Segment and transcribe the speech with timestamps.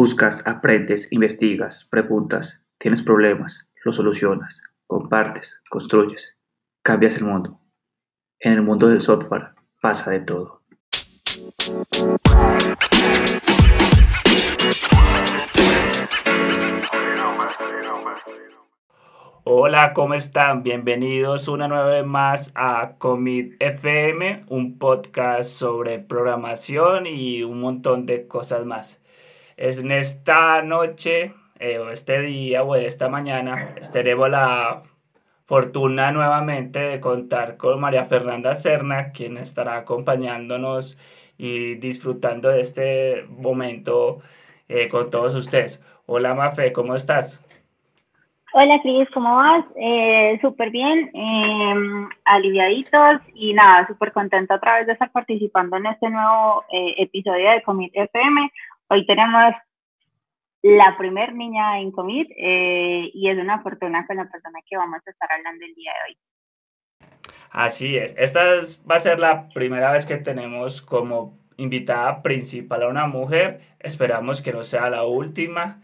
[0.00, 6.38] Buscas, aprendes, investigas, preguntas, tienes problemas, los solucionas, compartes, construyes,
[6.84, 7.60] cambias el mundo.
[8.38, 10.62] En el mundo del software pasa de todo.
[19.42, 20.62] Hola, ¿cómo están?
[20.62, 28.06] Bienvenidos una nueva vez más a Commit FM, un podcast sobre programación y un montón
[28.06, 29.00] de cosas más.
[29.60, 34.84] En esta noche, eh, o este día, o esta mañana, tenemos la
[35.46, 40.96] fortuna nuevamente de contar con María Fernanda Serna, quien estará acompañándonos
[41.36, 44.20] y disfrutando de este momento
[44.68, 45.82] eh, con todos ustedes.
[46.06, 47.44] Hola Mafe, ¿cómo estás?
[48.54, 49.64] Hola Cris, ¿cómo vas?
[49.74, 55.86] Eh, súper bien, em, aliviaditos y nada, súper contenta otra vez de estar participando en
[55.86, 58.52] este nuevo episodio de Commit FM.
[58.90, 59.54] Hoy tenemos
[60.62, 65.00] la primer niña en COVID eh, y es una fortuna con la persona que vamos
[65.06, 66.18] a estar hablando el día de hoy.
[67.50, 68.44] Así es, esta
[68.90, 74.40] va a ser la primera vez que tenemos como invitada principal a una mujer, esperamos
[74.40, 75.82] que no sea la última.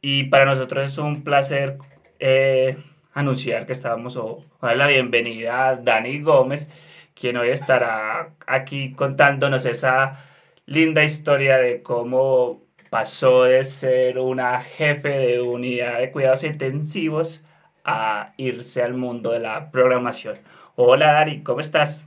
[0.00, 1.76] Y para nosotros es un placer
[2.18, 2.76] eh,
[3.12, 6.68] anunciar que estábamos o, dar la bienvenida a Dani Gómez,
[7.14, 10.27] quien hoy estará aquí contándonos esa
[10.68, 17.42] linda historia de cómo pasó de ser una jefe de unidad de cuidados intensivos
[17.84, 20.38] a irse al mundo de la programación.
[20.76, 22.06] Hola Dari, ¿cómo estás?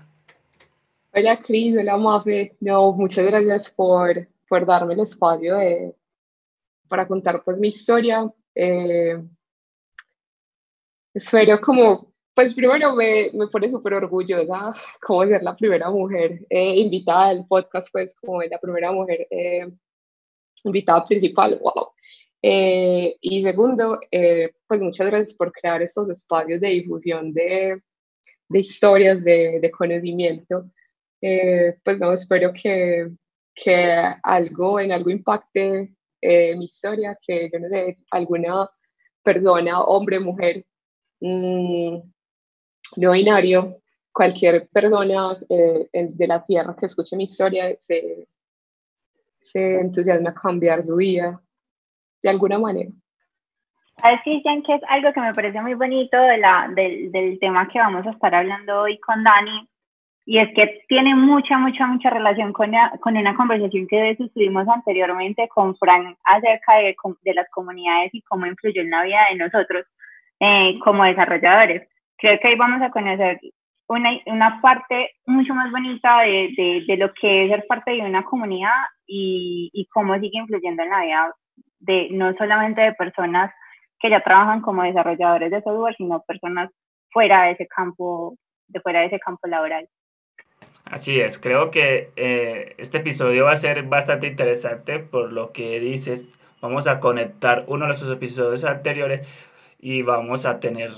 [1.11, 2.55] Hola Cris, hola Mafe.
[2.59, 5.55] No, muchas gracias por, por darme el espacio
[6.87, 8.31] para contar pues mi historia.
[8.53, 9.19] Eh,
[11.15, 16.75] espero como pues primero me, me pone súper orgullosa como ser la primera mujer eh,
[16.77, 19.69] invitada al podcast, pues como la primera mujer eh,
[20.63, 21.89] invitada principal, wow.
[22.43, 23.99] Eh, y segundo,
[24.67, 27.81] pues muchas gracias por crear estos espacios de difusión de,
[28.49, 30.65] de historias, de, de conocimiento.
[31.19, 33.11] pues no, espero que,
[33.53, 38.69] que algo, en algo impacte mi historia, que yo no sé, alguna
[39.23, 40.65] persona, hombre, mujer,
[41.19, 41.99] mmm,
[42.97, 43.77] no binario,
[44.11, 48.27] cualquier persona eh, de la Tierra que escuche mi historia se,
[49.39, 51.41] se entusiasma a cambiar su vida
[52.21, 52.89] de alguna manera.
[53.97, 57.67] Así, Jan, que es algo que me parece muy bonito de la, del, del tema
[57.67, 59.69] que vamos a estar hablando hoy con Dani,
[60.25, 65.47] y es que tiene mucha, mucha, mucha relación con, con una conversación que tuvimos anteriormente
[65.49, 69.85] con Frank acerca de, de, las comunidades y cómo influyó en la vida de nosotros
[70.39, 71.87] eh, como desarrolladores
[72.21, 73.39] creo que ahí vamos a conocer
[73.87, 78.01] una, una parte mucho más bonita de, de, de, lo que es ser parte de
[78.01, 81.35] una comunidad y, y cómo sigue influyendo en la vida
[81.79, 83.51] de no solamente de personas
[83.99, 86.69] que ya trabajan como desarrolladores de software, sino personas
[87.11, 88.35] fuera de ese campo,
[88.67, 89.89] de fuera de ese campo laboral.
[90.85, 95.79] Así es, creo que eh, este episodio va a ser bastante interesante por lo que
[95.79, 96.37] dices.
[96.61, 99.27] Vamos a conectar uno de nuestros episodios anteriores
[99.79, 100.91] y vamos a tener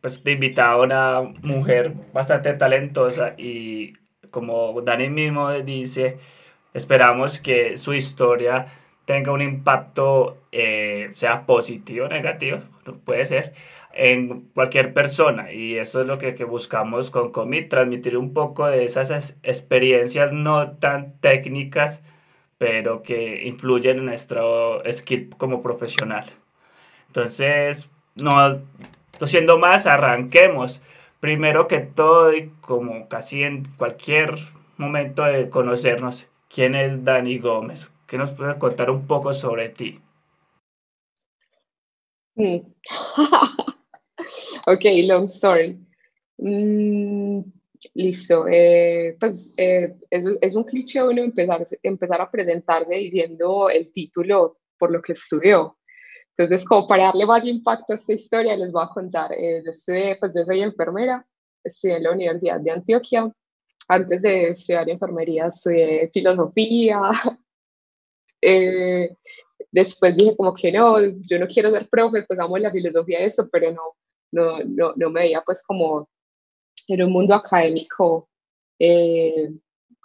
[0.00, 3.94] pues te invitaba a una mujer bastante talentosa y
[4.30, 6.18] como Dani mismo dice,
[6.74, 8.66] esperamos que su historia
[9.04, 12.58] tenga un impacto, eh, sea positivo o negativo,
[13.04, 13.54] puede ser,
[13.94, 15.52] en cualquier persona.
[15.52, 20.32] Y eso es lo que, que buscamos con Commit, transmitir un poco de esas experiencias
[20.32, 22.02] no tan técnicas,
[22.58, 26.26] pero que influyen en nuestro skill como profesional.
[27.08, 28.60] Entonces, no
[29.26, 30.80] siendo más, arranquemos.
[31.20, 34.36] Primero que todo, y como casi en cualquier
[34.76, 37.90] momento de conocernos, ¿quién es Dani Gómez?
[38.06, 40.00] ¿Qué nos puedes contar un poco sobre ti?
[42.36, 42.58] Mm.
[44.66, 45.78] ok, long story.
[46.38, 47.40] Mm,
[47.94, 48.46] listo.
[48.48, 54.92] Eh, pues eh, es, un cliché uno empezar, empezar a presentarse diciendo el título por
[54.92, 55.77] lo que estudió.
[56.38, 59.32] Entonces, como para darle más impacto a esta historia, les voy a contar.
[59.32, 59.72] Eh, yo,
[60.20, 61.26] pues yo soy enfermera,
[61.64, 63.28] estudié en la Universidad de Antioquia.
[63.88, 67.00] Antes de estudiar enfermería, estudié filosofía.
[68.40, 69.16] Eh,
[69.72, 73.24] después dije como que no, yo no quiero ser profe, pues amo la filosofía de
[73.24, 73.96] eso, pero no,
[74.30, 76.08] no, no, no me veía pues como
[76.86, 78.28] en un mundo académico
[78.78, 79.50] eh,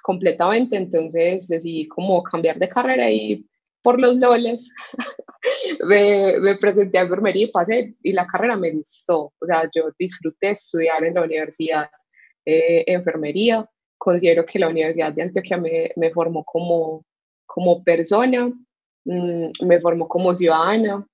[0.01, 3.45] completamente, entonces decidí como cambiar de carrera y
[3.83, 4.73] por los loles
[5.85, 9.33] me, me, presenté a enfermería y pasé y la carrera me gustó.
[9.39, 11.89] O sea, yo disfruté estudiar en la universidad
[12.45, 13.69] eh, enfermería.
[13.97, 17.05] Considero que la Universidad de Antioquia me, me formó como,
[17.45, 18.51] como persona
[19.05, 21.05] mm, me formó como ciudadana.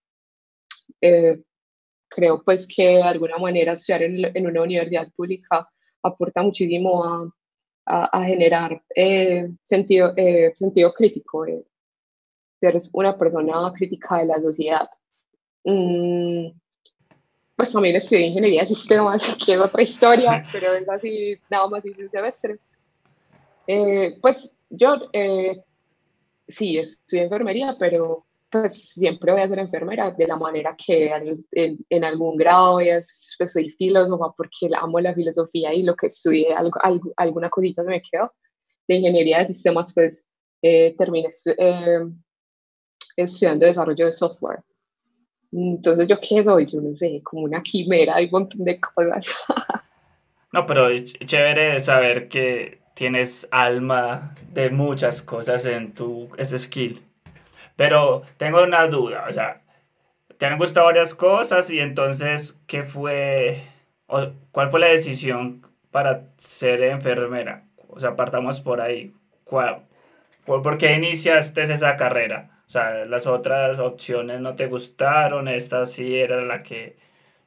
[1.01, 1.39] Eh,
[2.10, 5.69] creo pues que de alguna manera estudiar en, una universidad pública
[6.04, 7.31] aporta muchísimo a,
[7.86, 11.45] a, generar eh, sentido, eh, sentido crítico,
[12.59, 14.89] ser una persona crítica de la sociedad.
[15.63, 16.47] Mm,
[17.56, 21.85] pues también estudié ingeniería de sistemas, que es otra historia, pero es así, nada más
[21.85, 22.59] hice un semestre.
[23.67, 25.63] Eh, pues yo eh,
[26.47, 31.12] sí estudié enfermería, pero pues siempre voy a ser enfermera de la manera que
[31.51, 36.07] en, en, algún grado es, pues soy filósofa porque amo la filosofía y lo que
[36.07, 36.79] estudié, algo,
[37.15, 38.33] alguna cosita se me quedó.
[38.88, 40.27] De ingeniería de sistemas, pues
[40.62, 42.00] eh, terminé eh,
[43.24, 44.60] estudiando desarrollo de software.
[45.51, 46.66] Entonces, ¿yo qué soy?
[46.66, 49.25] Yo no sé, como una quimera, hay un montón de cosas.
[50.54, 57.01] no, pero chévere saber que tienes alma de muchas cosas en tu ese skill.
[57.75, 59.62] Pero tengo una duda, o sea,
[60.38, 63.62] te han gustado varias cosas y entonces, ¿qué fue,
[64.07, 67.65] o cuál fue la decisión para ser enfermera?
[67.88, 69.13] O sea, partamos por ahí.
[69.45, 69.86] ¿Cuál,
[70.45, 72.58] por, ¿Por qué iniciaste esa carrera?
[72.69, 76.98] O sea, las otras opciones no te gustaron, esta sí era la que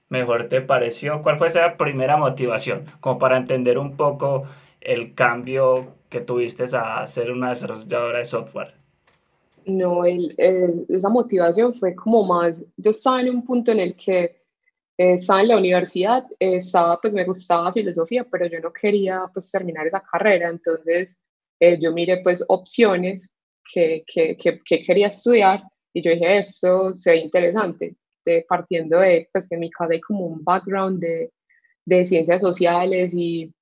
[0.09, 1.23] mejor te pareció.
[1.23, 2.87] ¿Cuál fue esa primera motivación?
[2.99, 4.49] Como para entender un poco
[4.81, 8.75] el cambio que tuviste a ser una desarrolladora de software.
[9.65, 10.35] No, el,
[10.89, 14.25] esa motivación fue como más, yo estaba en un punto en el que
[14.99, 19.49] eh, estaba en la universidad, estaba, pues me gustaba filosofía, pero yo no quería pues
[19.53, 21.25] terminar esa carrera, entonces
[21.61, 23.37] eh, yo miré pues opciones
[23.73, 25.63] que, que, que, quería estudiar
[25.95, 30.01] y yo dije, esto se interesante, de, partiendo de, pues que en mi casa hay
[30.01, 31.33] como un background de,
[31.85, 33.53] de ciencias sociales y,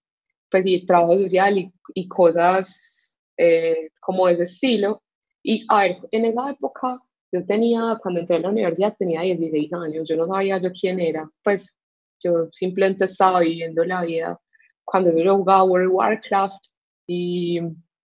[0.50, 5.02] pues, y trabajo social y, y cosas eh, como de ese estilo.
[5.42, 7.00] Y a ver, en esa época
[7.32, 11.00] yo tenía, cuando entré a la universidad tenía 16 años, yo no sabía yo quién
[11.00, 11.78] era, pues
[12.22, 14.38] yo simplemente estaba viviendo la vida.
[14.84, 16.62] Cuando yo jugaba World of Warcraft
[17.06, 17.60] y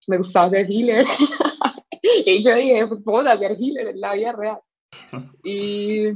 [0.08, 1.04] me gustaba ser healer.
[2.26, 4.60] y yo dije, pues hacer healer en la vida real.
[5.44, 6.08] Y,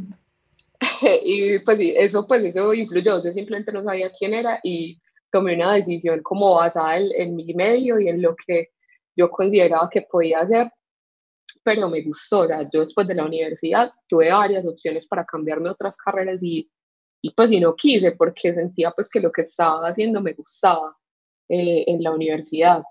[1.24, 5.00] y pues eso, pues eso influyó, yo simplemente no sabía quién era y
[5.30, 8.70] tomé una decisión como basada en, mi medio y en lo que
[9.16, 10.70] yo consideraba que podía hacer,
[11.62, 15.96] pero me gustó, yo después de la universidad tuve varias opciones para cambiarme a otras
[15.96, 16.70] carreras y,
[17.22, 20.96] y pues y no quise porque sentía pues que lo que estaba haciendo me gustaba
[21.48, 22.82] eh, en la universidad.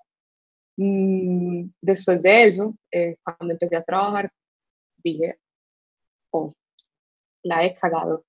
[0.81, 4.31] Mm, después de eso, eh, cuando empecé a trabajar,
[5.04, 5.38] dije,
[6.31, 6.54] oh,
[7.44, 8.26] la he cagado.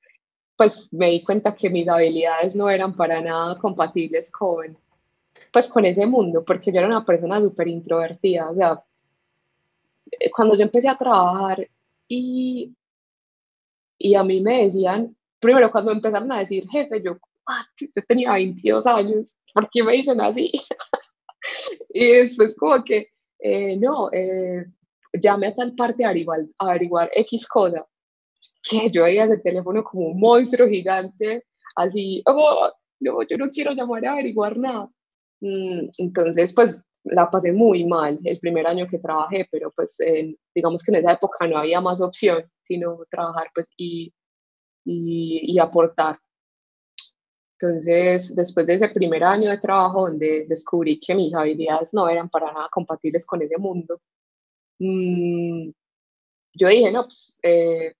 [0.57, 4.77] Pues me di cuenta que mis habilidades no eran para nada compatibles con,
[5.53, 8.51] pues, con ese mundo, porque yo era una persona súper introvertida.
[8.51, 8.85] O sea,
[10.19, 11.69] eh, cuando yo empecé a trabajar
[12.09, 12.75] y,
[13.99, 17.19] y a mí me decían, primero cuando empezaron a decir jefe, yo,
[17.79, 20.53] yo tenía 22 años, ¿por qué me dicen así?
[21.93, 23.09] y después como que,
[23.41, 24.65] eh, no, eh,
[25.15, 27.87] llame a tal parte a averiguar, averiguar X cosa.
[28.63, 31.45] Que yo veía ese teléfono como un monstruo gigante,
[31.77, 32.71] así, oh,
[33.01, 34.89] no, yo no quiero llamar a averiguar nada.
[35.41, 39.97] Mm, entonces, pues la pasé muy mal el primer año que trabajé, pero pues
[40.55, 44.15] digamos que en esa época no había más opción sino trabajar pues, y,
[44.85, 46.19] y, y aportar.
[47.61, 52.31] Entonces, después de ese primer año de trabajo donde descubrí que mis habilidades no eran
[52.31, 54.01] para nada compatibles con ese mundo,
[54.79, 55.69] mmm,
[56.55, 57.93] yo dije, no, pues eh,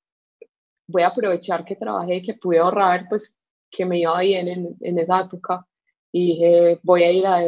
[0.87, 3.39] voy a aprovechar que trabajé que pude ahorrar, pues
[3.71, 5.67] que me iba bien en, en esa época.
[6.11, 7.39] Y dije, voy a ir a,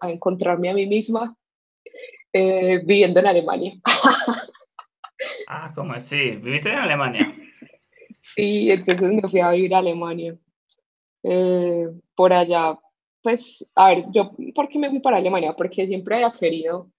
[0.00, 1.36] a, encontrarme a mí misma
[2.32, 3.74] eh, viviendo en Alemania.
[5.46, 6.30] ah, ¿cómo así?
[6.36, 7.32] ¿Viviste en Alemania?
[8.20, 10.36] Sí, entonces me fui a vivir a Alemania.
[11.22, 12.78] Eh, por allá,
[13.22, 15.54] pues, a ver, yo, ¿por qué me fui para Alemania?
[15.56, 16.90] Porque siempre había querido,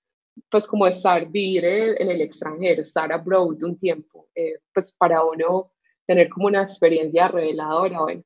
[0.51, 5.71] pues, como estar, vivir en el extranjero, estar abroad un tiempo, eh, pues, para uno
[6.07, 8.23] tener como una experiencia reveladora, bueno.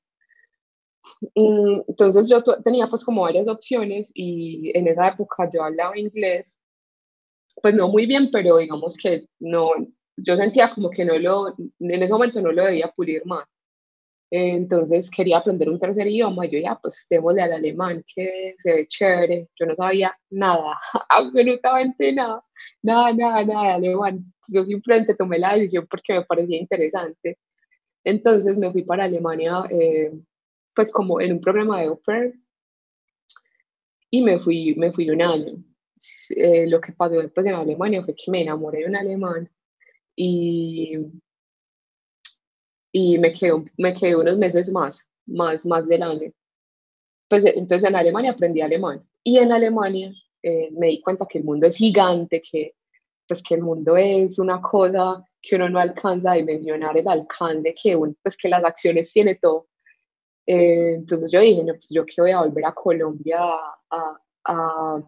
[1.36, 6.58] Mm, entonces yo tenía pues como varias opciones y en esa época yo hablaba inglés,
[7.62, 9.72] pues no muy bien, pero digamos que no,
[10.18, 13.46] yo sentía como que no lo, en ese momento no lo debía pulir más.
[14.36, 16.46] Entonces quería aprender un tercer idioma.
[16.48, 19.50] Yo ya, pues démosle al alemán, que se ve chévere.
[19.56, 22.44] Yo no sabía nada, absolutamente nada,
[22.82, 24.34] nada, nada, nada de alemán.
[24.48, 27.38] Yo simplemente tomé la decisión porque me parecía interesante.
[28.04, 30.12] Entonces me fui para Alemania, eh,
[30.76, 32.34] pues como en un programa de offer
[34.10, 35.64] y me fui, me fui un año.
[36.36, 39.50] Eh, lo que pasó después en Alemania fue que me enamoré de un alemán
[40.16, 40.98] y,
[42.94, 46.32] y me, quedé, me quedé unos meses más, más, más del año.
[47.28, 51.44] Pues entonces en Alemania aprendí alemán y en Alemania eh, me di cuenta que el
[51.44, 52.76] mundo es gigante, que
[53.28, 57.74] pues que el mundo es una cosa que uno no alcanza a dimensionar el alcance
[57.82, 59.68] que pues que las acciones tiene todo.
[60.46, 63.40] Eh, entonces yo dije, no, pues yo que voy a volver a Colombia
[63.90, 65.04] a, a,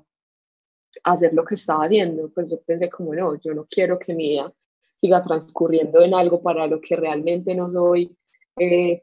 [1.03, 4.29] hacer lo que estaba haciendo, pues yo pensé como no, yo no quiero que mi
[4.29, 4.51] vida
[4.95, 8.15] siga transcurriendo en algo para lo que realmente no soy,
[8.57, 9.01] eh,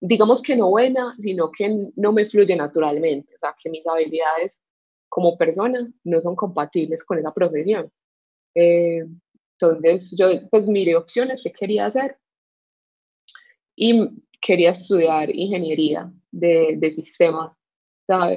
[0.00, 4.62] digamos que no buena, sino que no me fluye naturalmente, o sea, que mis habilidades
[5.08, 7.90] como persona no son compatibles con esa profesión.
[8.54, 9.04] Eh,
[9.60, 12.16] entonces yo pues miré opciones que quería hacer
[13.76, 14.08] y
[14.40, 17.56] quería estudiar ingeniería de, de sistemas.
[17.56, 18.32] O sea,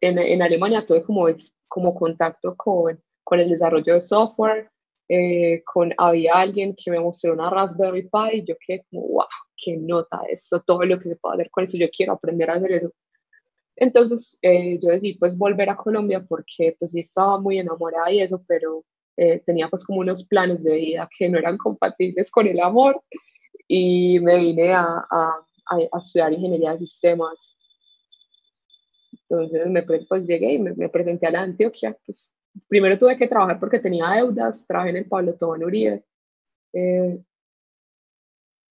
[0.00, 1.26] en, en, Alemania tuve como,
[1.66, 4.70] como contacto con, con el desarrollo de software,
[5.08, 9.26] eh, con, había alguien que me mostró una Raspberry Pi y yo quedé como, wow,
[9.56, 12.54] qué nota eso, todo lo que se puede hacer con eso, yo quiero aprender a
[12.54, 12.92] hacer eso.
[13.76, 18.20] Entonces eh, yo decidí pues volver a Colombia porque pues sí estaba muy enamorada y
[18.20, 18.84] eso, pero
[19.16, 23.02] eh, tenía pues como unos planes de vida que no eran compatibles con el amor
[23.68, 27.56] y me vine a, a, a estudiar ingeniería de sistemas.
[29.28, 31.96] Entonces me, pues llegué y me, presenté a la Antioquia.
[32.06, 32.34] Pues,
[32.68, 36.04] primero tuve que trabajar porque tenía deudas, trabajé en el Pablo Tobón Uribe.
[36.72, 37.22] Eh,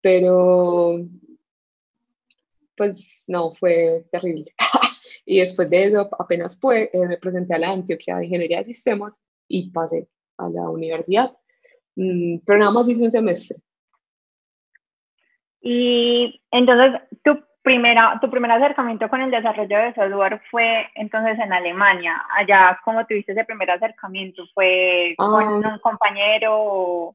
[0.02, 1.00] pero
[2.76, 4.54] pues no, fue terrible.
[5.26, 8.66] y después de eso apenas fue, eh, me presenté a la Antioquia de Ingeniería de
[8.66, 11.36] Sistemas y pasé a la universidad.
[11.96, 13.58] Mm, pero nada más hice un semestre.
[15.62, 21.52] Y entonces, tu, primera, tu primer acercamiento con el desarrollo de software fue entonces en
[21.52, 22.24] Alemania.
[22.38, 24.44] Allá, ¿cómo tuviste ese primer acercamiento?
[24.54, 25.72] ¿Fue con ah.
[25.74, 27.14] un compañero?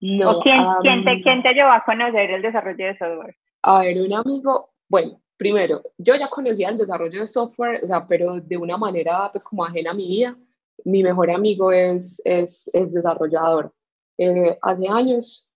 [0.00, 3.36] No, ¿O quién, quién, te, quién te llevó a conocer el desarrollo de software?
[3.62, 8.06] A ver, un amigo, bueno, primero, yo ya conocía el desarrollo de software, o sea,
[8.08, 10.36] pero de una manera pues como ajena a mi vida
[10.84, 13.72] mi mejor amigo es, es, es desarrollador.
[14.18, 15.52] Eh, hace años,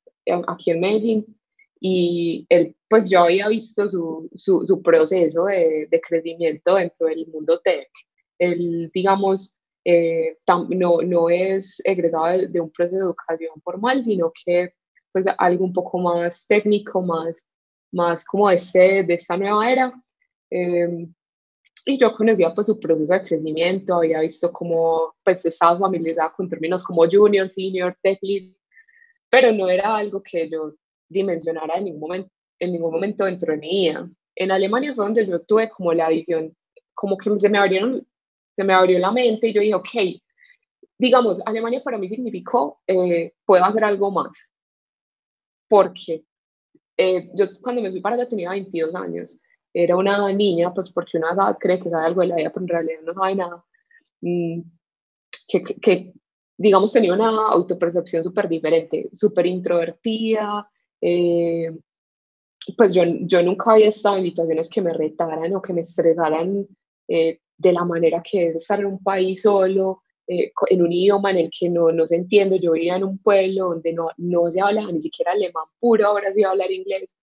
[0.46, 1.39] aquí en Medellín,
[1.80, 7.26] y él, pues yo había visto su, su, su proceso de, de, crecimiento dentro del
[7.28, 7.88] mundo tech.
[8.38, 10.36] Él, digamos, eh,
[10.68, 14.74] no, no es egresado de, un proceso de educación formal, sino que
[15.10, 17.36] pues algo un poco más técnico, más,
[17.92, 19.92] más como de, este, de esta nueva era.
[20.50, 21.08] Eh,
[21.86, 26.48] y yo conocía pues su proceso de crecimiento, había visto cómo pues estaba familiarizada con
[26.48, 28.54] términos como junior, senior, tech lead,
[29.30, 30.74] pero no era algo que yo
[31.10, 34.08] dimensionara en ningún momento, en ningún momento dentro de mi vida.
[34.34, 36.56] En Alemania fue donde yo tuve como la visión,
[36.94, 38.06] como que se me abrieron,
[38.56, 40.22] se me abrió la mente y yo dije, ok,
[40.98, 44.30] digamos, Alemania para mí significó, eh, puedo hacer algo más.
[45.68, 46.24] Porque
[46.96, 49.40] eh, yo cuando me fui para allá tenía 22 años
[49.72, 52.68] era una niña, pues porque una cree que sabe algo de la vida, pero en
[52.68, 53.64] realidad no sabe nada,
[54.20, 54.60] mm,
[55.48, 56.12] que, que
[56.56, 60.68] digamos tenía una autopercepción súper diferente, súper introvertida,
[61.00, 61.70] eh,
[62.76, 66.66] pues yo, yo nunca había estado en situaciones que me retaran o que me estresaran
[67.08, 71.30] eh, de la manera que es estar en un país solo, eh, en un idioma
[71.30, 72.60] en el que no, no se entiende.
[72.60, 76.32] Yo vivía en un pueblo donde no, no se habla ni siquiera alemán puro, ahora
[76.32, 77.16] sí hablar inglés.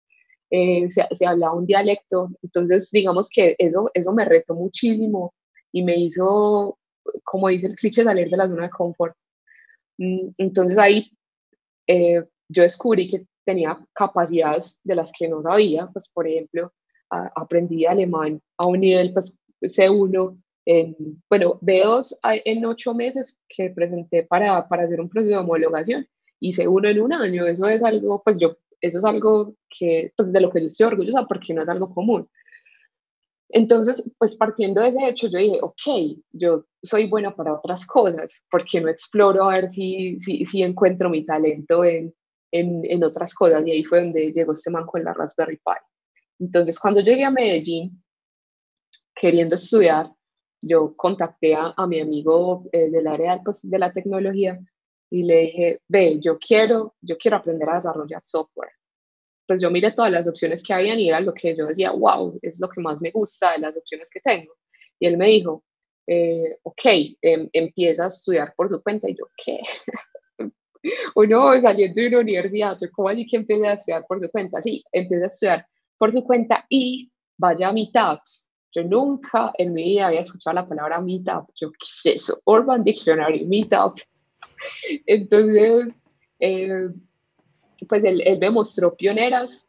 [0.50, 5.34] Eh, se, se, hablaba un dialecto, entonces digamos que eso, eso me retó muchísimo
[5.72, 6.78] y me hizo,
[7.24, 9.16] como dice el cliché, salir de la zona de confort.
[9.98, 11.12] Mm, entonces ahí
[11.88, 16.74] eh, yo descubrí que tenía capacidades de las que no sabía, pues por ejemplo,
[17.10, 20.96] aprendí alemán a un nivel pues, C1, en,
[21.30, 26.08] bueno, B2 en ocho meses que presenté para, para hacer un proceso de homologación
[26.40, 30.32] y C1 en un año, eso es algo, pues yo eso es algo que, pues
[30.32, 32.28] de lo que yo estoy orgullosa porque no es algo común.
[33.50, 38.44] Entonces, pues partiendo de ese hecho, yo dije, ok, yo soy buena para otras cosas,
[38.50, 42.14] ¿por qué no exploro a ver si, si, si encuentro mi talento en,
[42.60, 43.66] en, en, otras cosas?
[43.66, 45.74] Y ahí fue donde llegó este man con la Raspberry Pi.
[46.40, 48.04] Entonces, cuando llegué a Medellín,
[49.16, 50.12] queriendo estudiar,
[50.62, 54.60] yo contacté a, a mi amigo eh, del área pues, de la tecnología
[55.10, 58.72] y le dije, ve, yo quiero, yo quiero aprender a desarrollar software.
[59.48, 62.40] Pues yo miré todas las opciones que habían y era lo que yo decía, wow,
[62.42, 64.54] es lo que más me gusta de las opciones que tengo.
[65.00, 65.64] Y él me dijo,
[66.08, 66.86] eh, ok,
[67.22, 69.08] em, empieza a estudiar por su cuenta.
[69.10, 69.60] Y yo, ¿qué?
[71.16, 74.62] Uno saliendo de una universidad, ¿cómo así que empieza a estudiar por su cuenta?
[74.62, 78.50] Sí, empieza a estudiar por su cuenta y vaya a meetups.
[78.74, 81.50] Yo nunca en mi vida había escuchado la palabra meetup.
[81.56, 82.42] Yo, ¿qué es eso?
[82.46, 84.00] Urban Dictionary, meetup.
[85.06, 85.94] Entonces,
[86.40, 86.90] eh,
[87.88, 89.68] pues él, él, me mostró pioneras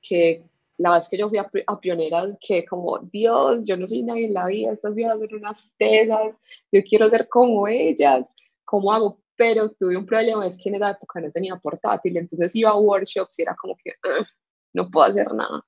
[0.00, 0.44] que
[0.78, 4.34] la vez que yo fui a, pioneras, que como, Dios, yo no soy nadie en
[4.34, 6.34] la vida, estas vidas son unas tesas,
[6.70, 8.28] yo quiero ser como ellas,
[8.64, 9.18] ¿cómo hago?
[9.36, 12.78] Pero tuve un problema, es que en esa época no tenía portátil, entonces iba a
[12.78, 13.92] workshops y era como que
[14.72, 15.64] no puedo hacer nada.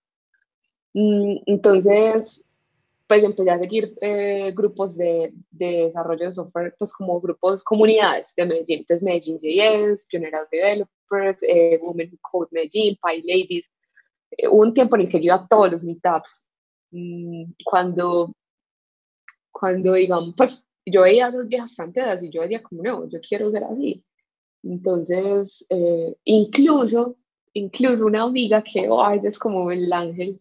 [0.94, 2.50] Mm, entonces,
[3.06, 8.34] pues empecé a seguir eh, grupos de, de, desarrollo de software, pues como grupos, comunidades
[8.36, 13.64] de Medellín, entonces Medellín JS, Pioneers Developers, eh, Women Code Medellín, Pi Ladies,
[14.32, 16.46] eh, hubo un tiempo en el que yo iba a todos los meetups.
[16.90, 18.34] Mm, cuando,
[19.50, 23.20] cuando digamos, pues yo veía a las viejas santeras y yo decía como, no, yo
[23.20, 24.04] quiero ser así.
[24.62, 27.16] Entonces, eh, incluso,
[27.52, 30.40] incluso una amiga que, oh, es como el ángel,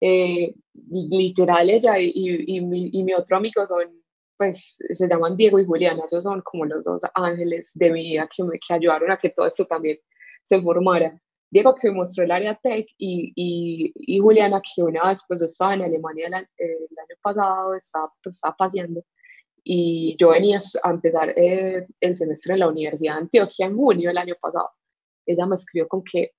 [0.00, 0.54] eh,
[0.90, 4.02] literal ella y, y, mi, y, mi, otro amigo son,
[4.36, 8.28] pues, se llaman Diego y Juliana, ellos son como los dos ángeles de mi vida
[8.34, 9.98] que me que ayudaron a que todo esto también
[10.44, 11.20] se formara.
[11.50, 15.42] Diego que me mostró el área tech y, y, y, Juliana que una vez pues
[15.42, 19.04] estaba en Alemania el, año pasado, estaba, pues, estaba paseando
[19.64, 24.08] y yo venía a empezar eh, el semestre en la Universidad de Antioquia en junio
[24.08, 24.70] del año pasado.
[25.26, 26.32] Ella me escribió con que,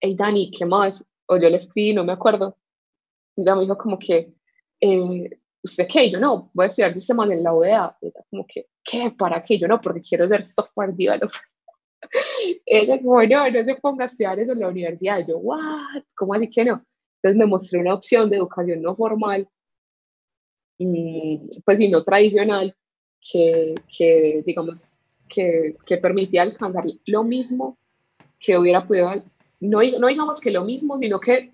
[0.00, 1.04] hey Dani, ¿qué más?
[1.26, 2.56] O yo le escribí, no me acuerdo.
[3.36, 4.34] Ella me dijo como que,
[4.80, 5.30] eh,
[5.62, 6.10] ¿usted qué?
[6.10, 7.96] Yo no, voy a estudiar sistemas en la UDA.
[8.00, 9.10] Ella como que, ¿qué?
[9.16, 9.58] ¿Para qué?
[9.58, 11.40] Yo no, porque quiero ser software developer.
[12.66, 15.26] Ella como, no, no se ponga a estudiar eso en la universidad.
[15.26, 16.02] Yo, ¿what?
[16.16, 16.84] ¿Cómo así que no?
[17.22, 19.48] Entonces me mostró una opción de educación no formal,
[21.64, 22.74] pues y no tradicional,
[23.20, 24.88] que, que digamos,
[25.28, 27.78] que, que, permitía alcanzar lo mismo
[28.40, 29.12] que hubiera podido,
[29.60, 31.52] no, no digamos que lo mismo, sino que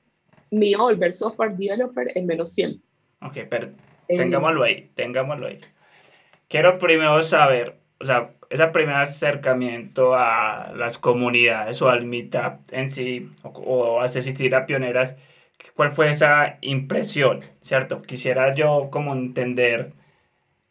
[0.51, 2.83] me iba a volver software developer en menos tiempo.
[3.21, 3.69] Ok, pero
[4.09, 5.61] eh, tengámoslo ahí, tengámoslo ahí.
[6.49, 12.89] Quiero primero saber, o sea, ese primer acercamiento a las comunidades o al meetup en
[12.89, 15.17] sí, o, a asistir a pioneras,
[15.75, 17.43] ¿cuál fue esa impresión?
[17.61, 18.03] ¿Cierto?
[18.03, 19.93] Quisiera yo como entender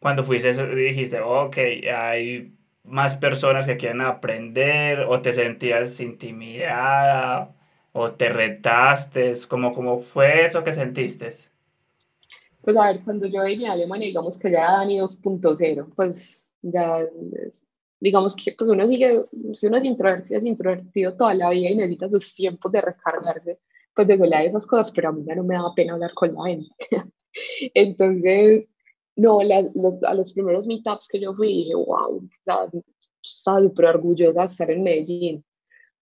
[0.00, 1.56] cuando fuiste eso, dijiste, ok,
[1.94, 7.54] hay más personas que quieren aprender, o te sentías intimidada,
[7.92, 11.30] o te retaste, como cómo fue eso que sentiste?
[12.62, 16.50] Pues a ver, cuando yo vine a Alemania, digamos que ya era Dani 2.0, pues
[16.62, 17.06] ya
[18.00, 21.76] digamos que pues uno sigue, si uno es introvertido, es introvertido toda la vida y
[21.76, 23.58] necesita sus tiempos de recargarse,
[24.06, 26.32] pues de de esas cosas, pero a mí ya no me da pena hablar con
[26.32, 26.70] la gente.
[27.74, 28.68] Entonces,
[29.16, 32.70] no, los, a los primeros meetups que yo fui, dije, wow, estaba
[33.20, 35.44] súper orgullosa de estar en Medellín.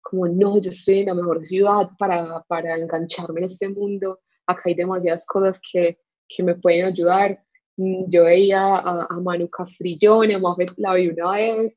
[0.03, 4.21] Como, no, yo estoy en la mejor ciudad para, para engancharme en este mundo.
[4.47, 7.43] Acá hay demasiadas cosas que, que me pueden ayudar.
[7.79, 11.75] Mm, yo veía a, a Manu Castrillón, a Mafet la vi una vez,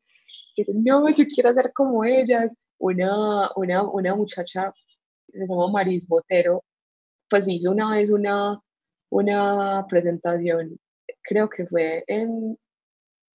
[0.74, 2.54] no, yo quiero ser como ellas.
[2.78, 4.74] Una, una, una muchacha,
[5.32, 6.64] se llama Maris Botero,
[7.30, 8.60] pues hizo una vez una,
[9.10, 10.80] una presentación,
[11.24, 12.58] creo que fue en,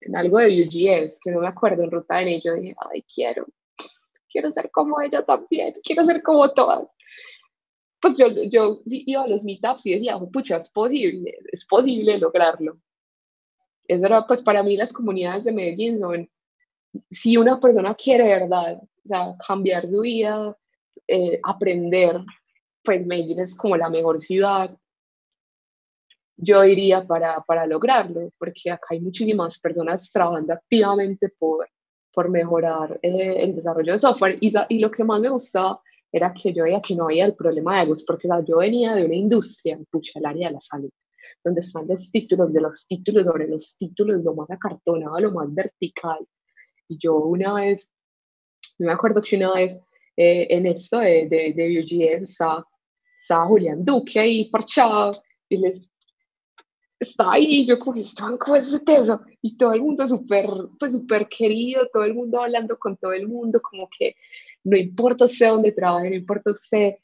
[0.01, 3.47] en algo de UGS, que no me acuerdo, en Ruta de yo dije, ay, quiero,
[4.29, 6.93] quiero ser como ella también, quiero ser como todas.
[8.01, 12.77] Pues yo, yo iba a los meetups y decía, pucha, es posible, es posible lograrlo.
[13.87, 16.29] Eso era, pues para mí las comunidades de Medellín son
[17.09, 18.81] si una persona quiere, ¿verdad?
[18.81, 20.57] O sea, cambiar su vida,
[21.07, 22.21] eh, aprender,
[22.83, 24.75] pues Medellín es como la mejor ciudad,
[26.37, 31.67] yo diría, para, para lograrlo, porque acá hay muchísimas personas trabajando activamente por,
[32.13, 34.37] por mejorar eh, el desarrollo de software.
[34.41, 37.35] Y, y, lo que más me gustaba era que yo veía que no había el
[37.35, 40.89] problema de egos, porque yo venía de una industria, pucha, el área de la salud,
[41.43, 45.53] donde están los títulos de los títulos sobre los títulos, lo más acartonado, lo más
[45.53, 46.19] vertical,
[46.87, 47.91] y yo una vez,
[48.77, 49.79] me acuerdo que una vez
[50.17, 52.65] eh, en esto de, de, de VGS estaba,
[53.17, 54.49] estaba, Julián Duque ahí
[57.65, 60.47] yo como estaban con ese teso y todo el mundo súper,
[60.79, 64.15] pues súper querido, todo el mundo hablando con todo el mundo, como que
[64.63, 66.95] no importa usted dónde trabaja, no importa usted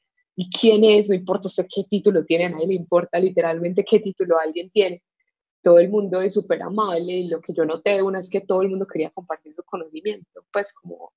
[0.50, 4.40] quién es, no importa usted qué título tiene, a nadie le importa literalmente qué título
[4.40, 5.04] alguien tiene.
[5.64, 8.64] Todo el mundo es súper amable y lo que yo noté una es que todo
[8.64, 11.14] el mundo quería compartir su conocimiento, pues como,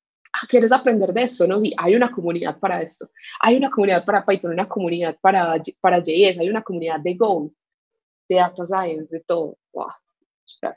[0.49, 1.47] ¿quieres aprender de esto?
[1.47, 3.09] No, sí, hay una comunidad para esto,
[3.41, 7.51] hay una comunidad para Python, una comunidad para, para JS, hay una comunidad de Go,
[8.29, 9.57] de Data Science, de todo.
[9.73, 9.89] Wow.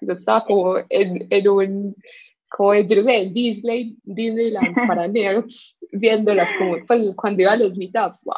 [0.02, 1.96] Yo estaba como en, en un,
[2.50, 7.58] como en, yo sé, en Disney, Disneyland para nerds, viéndolas como, pues cuando iba a
[7.58, 8.36] los meetups, wow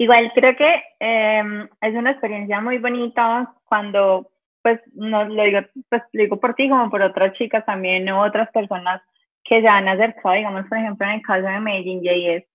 [0.00, 4.30] Igual creo que em, es una experiencia muy bonita cuando,
[4.62, 8.24] pues, no lo digo, pues, lo digo por ti como por otras chicas también o
[8.24, 9.02] otras personas
[9.50, 12.46] que se han acercado, digamos, por ejemplo, en el caso de Medellín JS,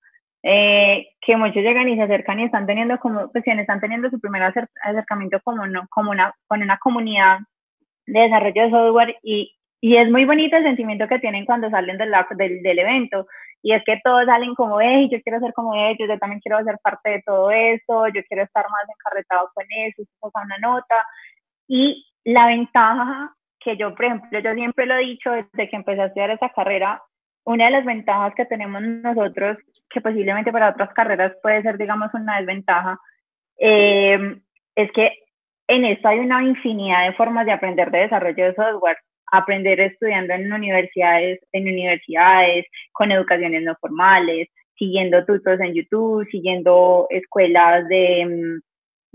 [0.43, 4.17] eh, que muchos llegan y se acercan y están teniendo como, pues están teniendo su
[4.21, 7.39] primer acercamiento como, no, como una, con una comunidad
[8.05, 11.97] de desarrollo de software y, y es muy bonito el sentimiento que tienen cuando salen
[11.97, 13.27] del, del, del evento.
[13.62, 16.63] Y es que todos salen como, hey, yo quiero ser como ellos, yo también quiero
[16.63, 20.95] ser parte de todo eso, yo quiero estar más encarretado con eso, eso una nota.
[21.67, 26.01] Y la ventaja que yo, por ejemplo, yo siempre lo he dicho desde que empecé
[26.01, 27.01] a estudiar esa carrera,
[27.45, 29.57] una de las ventajas que tenemos nosotros,
[29.89, 32.99] que posiblemente para otras carreras puede ser, digamos, una desventaja,
[33.57, 34.37] eh,
[34.75, 35.11] es que
[35.67, 38.97] en esto hay una infinidad de formas de aprender de desarrollo de software.
[39.31, 47.07] Aprender estudiando en universidades, en universidades, con educaciones no formales, siguiendo tutos en YouTube, siguiendo
[47.09, 48.61] escuelas de, mm,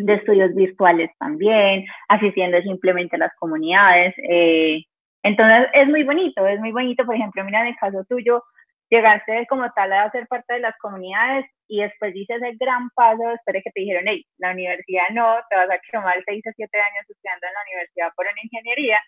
[0.05, 4.15] de estudios virtuales también, asistiendo simplemente a las comunidades.
[4.29, 4.83] Eh,
[5.23, 8.43] entonces es muy bonito, es muy bonito, por ejemplo, mira en el caso tuyo,
[8.91, 13.23] llegaste como tal a ser parte de las comunidades y después dices el gran paso
[13.29, 16.51] después de que te dijeron, hey, la universidad no, te vas a quemar 6 o
[16.57, 18.99] 7 años estudiando en la universidad por una ingeniería,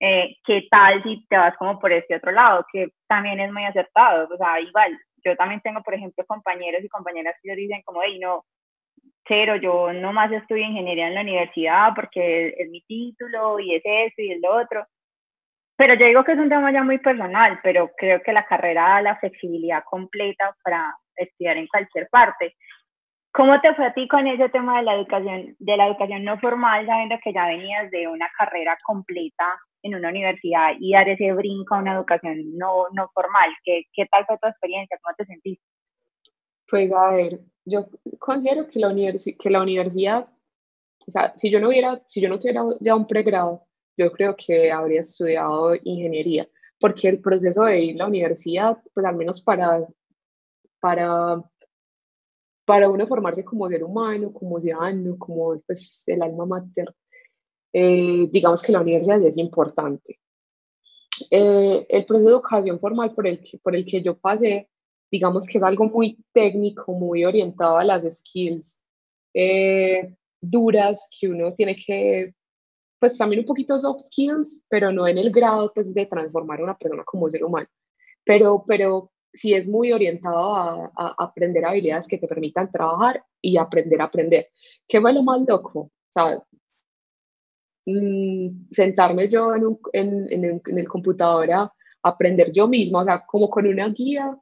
[0.00, 2.64] eh, ¿qué tal si te vas como por este otro lado?
[2.72, 6.88] Que también es muy acertado, o sea, igual, yo también tengo, por ejemplo, compañeros y
[6.88, 8.44] compañeras que dicen como, hey, no,
[9.28, 13.82] cero, yo no más estudio ingeniería en la universidad porque es mi título y es
[13.84, 14.86] eso y es lo otro,
[15.78, 18.94] pero yo digo que es un tema ya muy personal, pero creo que la carrera
[18.94, 22.56] da la flexibilidad completa para estudiar en cualquier parte.
[23.32, 26.36] ¿Cómo te fue a ti con ese tema de la educación, de la educación no
[26.40, 31.32] formal, sabiendo que ya venías de una carrera completa en una universidad y dar ese
[31.32, 33.50] brinco a una educación no, no formal?
[33.62, 34.98] ¿Qué, ¿Qué tal fue tu experiencia?
[35.00, 35.64] ¿Cómo te sentiste?
[36.68, 37.86] Pues a ver, yo
[38.18, 40.28] considero que la, que la universidad,
[41.06, 44.36] o sea, si yo no hubiera, si yo no tuviera ya un pregrado, yo creo
[44.36, 49.40] que habría estudiado ingeniería, porque el proceso de ir a la universidad, pues al menos
[49.40, 49.86] para,
[50.80, 51.42] para,
[52.64, 56.94] para uno formarse como ser humano, como ciudadano, como pues, el alma mater,
[57.72, 60.18] eh, digamos que la universidad es importante.
[61.30, 64.68] Eh, el proceso de educación formal por el, que, por el que yo pasé,
[65.10, 68.78] digamos que es algo muy técnico, muy orientado a las skills
[69.34, 72.34] eh, duras que uno tiene que
[72.98, 76.64] pues también un poquito soft skills, pero no en el grado pues, de transformar a
[76.64, 77.68] una persona como ser humano.
[78.24, 84.00] Pero, pero sí es muy orientado a, aprender habilidades que te permitan trabajar y aprender
[84.00, 84.48] a aprender.
[84.86, 85.92] ¿Qué fue lo más loco?
[87.86, 93.02] Mm, sentarme yo en, un, en, en, el, en el computador a aprender yo misma,
[93.02, 94.36] o sea, como con una guía,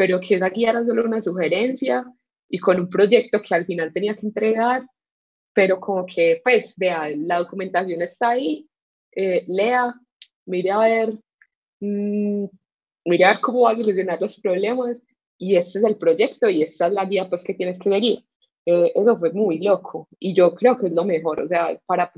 [0.00, 2.06] pero que esa guía era solo una sugerencia
[2.48, 4.82] y con un proyecto que al final tenía que entregar
[5.52, 8.66] pero como que, pues, vea, la documentación está ahí,
[9.14, 9.92] eh, lea,
[10.46, 11.18] mire a ver,
[11.80, 12.46] mmm,
[13.04, 15.02] mire a ver cómo va a solucionar los problemas
[15.36, 18.24] y este es el proyecto y esta es la guía, pues, que tienes que seguir.
[18.64, 22.10] Eh, eso fue muy loco y yo creo que es lo mejor, o sea, para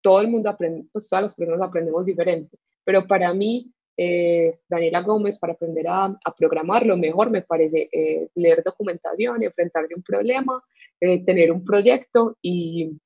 [0.00, 5.02] todo el mundo aprende, pues todas las personas aprendemos diferente, pero para mí eh, Daniela
[5.02, 9.96] Gómez para aprender a, a, programar, lo mejor me parece eh, leer documentación, enfrentarse a
[9.96, 10.62] un problema,
[11.00, 12.98] eh, tener un proyecto y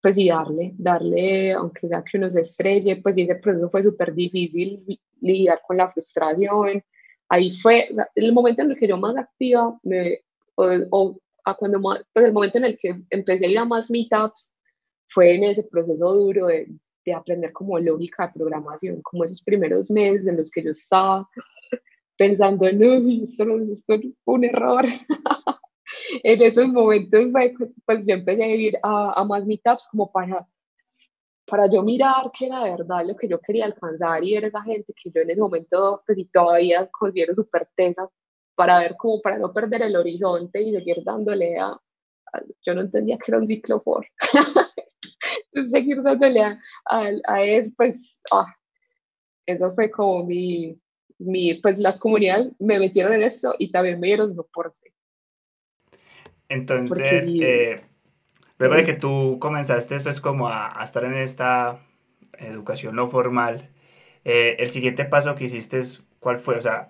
[0.00, 3.82] pues y darle, darle, aunque sea que uno se estrelle, pues y ese proceso fue
[3.82, 4.84] súper difícil
[5.20, 6.82] lidiar con la frustración.
[7.28, 10.20] Ahí fue, o sea, el momento en el que yo más activa, me,
[10.54, 13.64] o, o a cuando más, pues el momento en el que empecé a ir a
[13.64, 14.54] más meetups,
[15.08, 16.68] fue en ese proceso duro de,
[17.06, 21.28] de aprender como lógica de programación, como esos primeros meses en los que yo estaba
[22.18, 24.84] pensando, no, esto, esto es un error.
[26.22, 27.26] en esos momentos,
[27.84, 30.46] pues yo empecé a ir a, a más meetups como para,
[31.46, 34.92] para yo mirar qué era verdad lo que yo quería alcanzar y era esa gente
[35.00, 38.08] que yo en ese momento, pues y todavía considero súper tesa,
[38.56, 41.78] para ver como para no perder el horizonte y seguir dándole a,
[42.64, 44.04] yo no entendía que era un ciclo for.
[45.70, 48.54] seguir dándole a, a, eso, pues, ah,
[49.46, 50.78] eso fue como mi,
[51.18, 54.92] mi, pues las comunidades me metieron en eso y también me dieron soporte.
[56.48, 57.80] Entonces, eh,
[58.58, 61.80] luego de que tú comenzaste pues como a, a, estar en esta
[62.38, 63.70] educación no formal,
[64.24, 65.80] eh, el siguiente paso que hiciste,
[66.20, 66.56] ¿cuál fue?
[66.56, 66.88] O sea,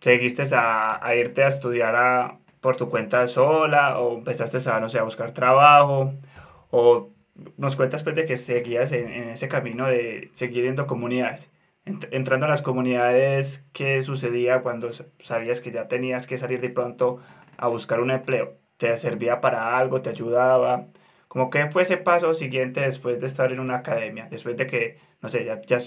[0.00, 4.88] ¿seguiste a, a irte a estudiar a, por tu cuenta sola o empezaste a, no
[4.88, 6.14] sé, a buscar trabajo
[6.70, 7.10] o
[7.56, 11.50] nos cuentas pues de que seguías en, en ese camino de seguir yendo comunidades.
[11.84, 17.18] Entrando a las comunidades, ¿qué sucedía cuando sabías que ya tenías que salir de pronto
[17.56, 18.58] a buscar un empleo?
[18.76, 20.02] ¿Te servía para algo?
[20.02, 20.88] ¿Te ayudaba?
[21.28, 24.28] ¿Cómo que fue ese paso siguiente después de estar en una academia?
[24.30, 25.78] Después de que, no sé, ya, ya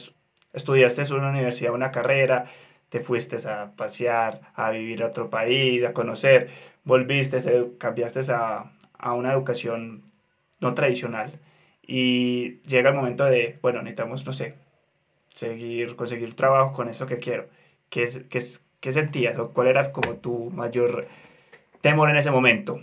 [0.53, 2.45] estudiaste en una universidad, una carrera,
[2.89, 6.49] te fuiste a pasear, a vivir a otro país, a conocer,
[6.83, 7.39] volviste,
[7.77, 10.03] cambiaste a, a una educación
[10.61, 11.31] no tradicional
[11.85, 14.55] y llega el momento de, bueno, necesitamos, no sé,
[15.33, 17.49] seguir, conseguir trabajo con eso que quiero.
[17.89, 21.07] ¿Qué, es, qué, es, qué sentías o cuál era como tu mayor
[21.81, 22.79] temor en ese momento?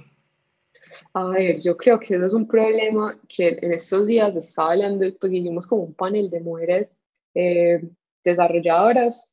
[1.15, 5.07] A ver, yo creo que eso es un problema que en estos días estaba hablando,
[5.19, 6.89] pues hicimos como un panel de mujeres
[7.35, 7.81] eh,
[8.23, 9.33] desarrolladoras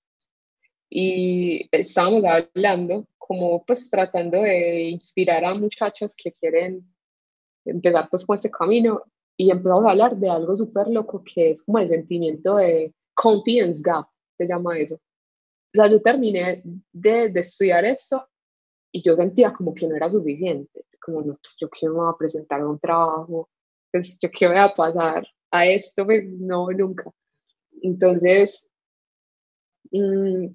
[0.90, 6.95] y estábamos hablando como pues tratando de inspirar a muchachas que quieren
[7.66, 9.04] empezar pues con ese camino
[9.38, 13.82] y empezamos a hablar de algo súper loco que es como el sentimiento de confidence
[13.84, 14.96] gap, se llama eso.
[14.96, 18.26] O sea, yo terminé de, de estudiar eso
[18.92, 22.10] y yo sentía como que no era suficiente, como no, pues yo que me voy
[22.10, 23.50] a presentar a un trabajo,
[23.92, 27.12] pues yo qué voy a pasar a esto, pues no, nunca.
[27.82, 28.72] Entonces,
[29.92, 30.48] mmm,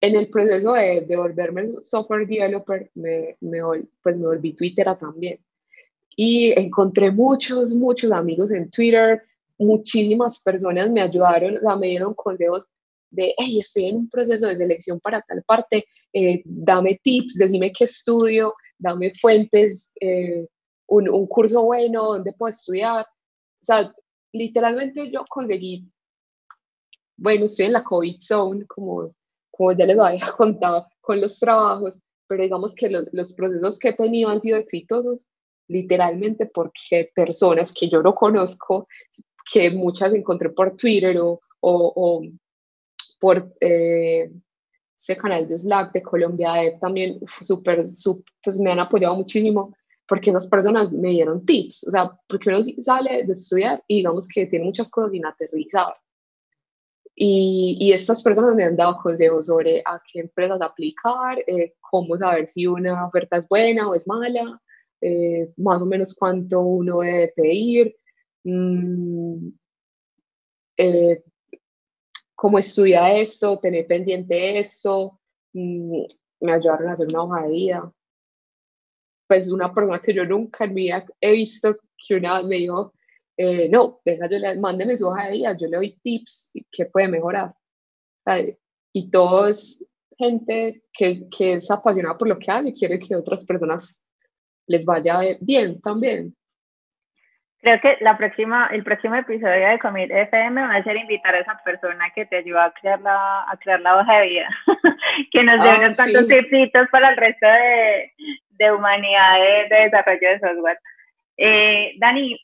[0.00, 3.60] en el proceso de, de volverme software developer, me, me,
[4.02, 5.40] pues me volví Twitter también.
[6.16, 9.22] Y encontré muchos, muchos amigos en Twitter,
[9.58, 12.66] muchísimas personas me ayudaron, o sea, me dieron consejos
[13.10, 17.72] de, hey, estoy en un proceso de selección para tal parte, eh, dame tips, decime
[17.72, 20.46] qué estudio, dame fuentes, eh,
[20.86, 23.06] un, un, curso bueno, dónde puedo estudiar.
[23.62, 23.92] O sea,
[24.32, 25.88] literalmente yo conseguí,
[27.16, 29.14] bueno, estoy en la COVID zone, como
[29.56, 33.90] como ya les había contado con los trabajos, pero digamos que los, los procesos que
[33.90, 35.26] he tenido han sido exitosos
[35.68, 38.88] literalmente porque personas que yo no conozco,
[39.50, 42.22] que muchas encontré por Twitter o, o, o
[43.20, 44.30] por eh,
[44.98, 47.86] ese canal de Slack de Colombia, eh, también súper,
[48.42, 49.74] pues me han apoyado muchísimo
[50.06, 54.28] porque esas personas me dieron tips, o sea, porque uno sale de estudiar y digamos
[54.28, 55.22] que tiene muchas cosas sin.
[57.16, 62.16] Y, y, estas personas me han dado consejos sobre a qué empresas aplicar, eh, cómo
[62.16, 64.60] saber si una oferta es buena o es mala,
[65.00, 67.96] eh, más o menos cuánto uno debe pedir,
[68.44, 69.48] mmm,
[70.76, 71.22] eh,
[72.34, 75.20] cómo estudia esto, tener pendiente esto,
[75.52, 76.04] mmm,
[76.40, 77.92] me ayudaron a hacer una hoja de vida.
[79.26, 81.76] Pues una persona que yo nunca en mi vida he visto
[82.06, 82.92] que una me dijo,
[83.36, 86.86] eh, no, venga, yo le, mándeme su hoja de vida, yo le doy tips que
[86.86, 87.54] puede mejorar.
[88.92, 89.84] Y todo es
[90.16, 94.03] gente que, que es apasionada por lo que hace y quiere que otras personas
[94.66, 96.34] les vaya bien también.
[97.64, 101.38] Creo que la próxima, el próximo episodio de Commit FM va a ser invitar a
[101.38, 104.48] esa persona que te ayuda a crear la, a crear la hoja de vida,
[105.32, 108.12] que nos dé ah, unos cuantos tipsitos para el resto de,
[108.50, 109.38] de humanidad
[109.70, 110.78] de, desarrollo de software.
[111.38, 112.38] Eh, Dani,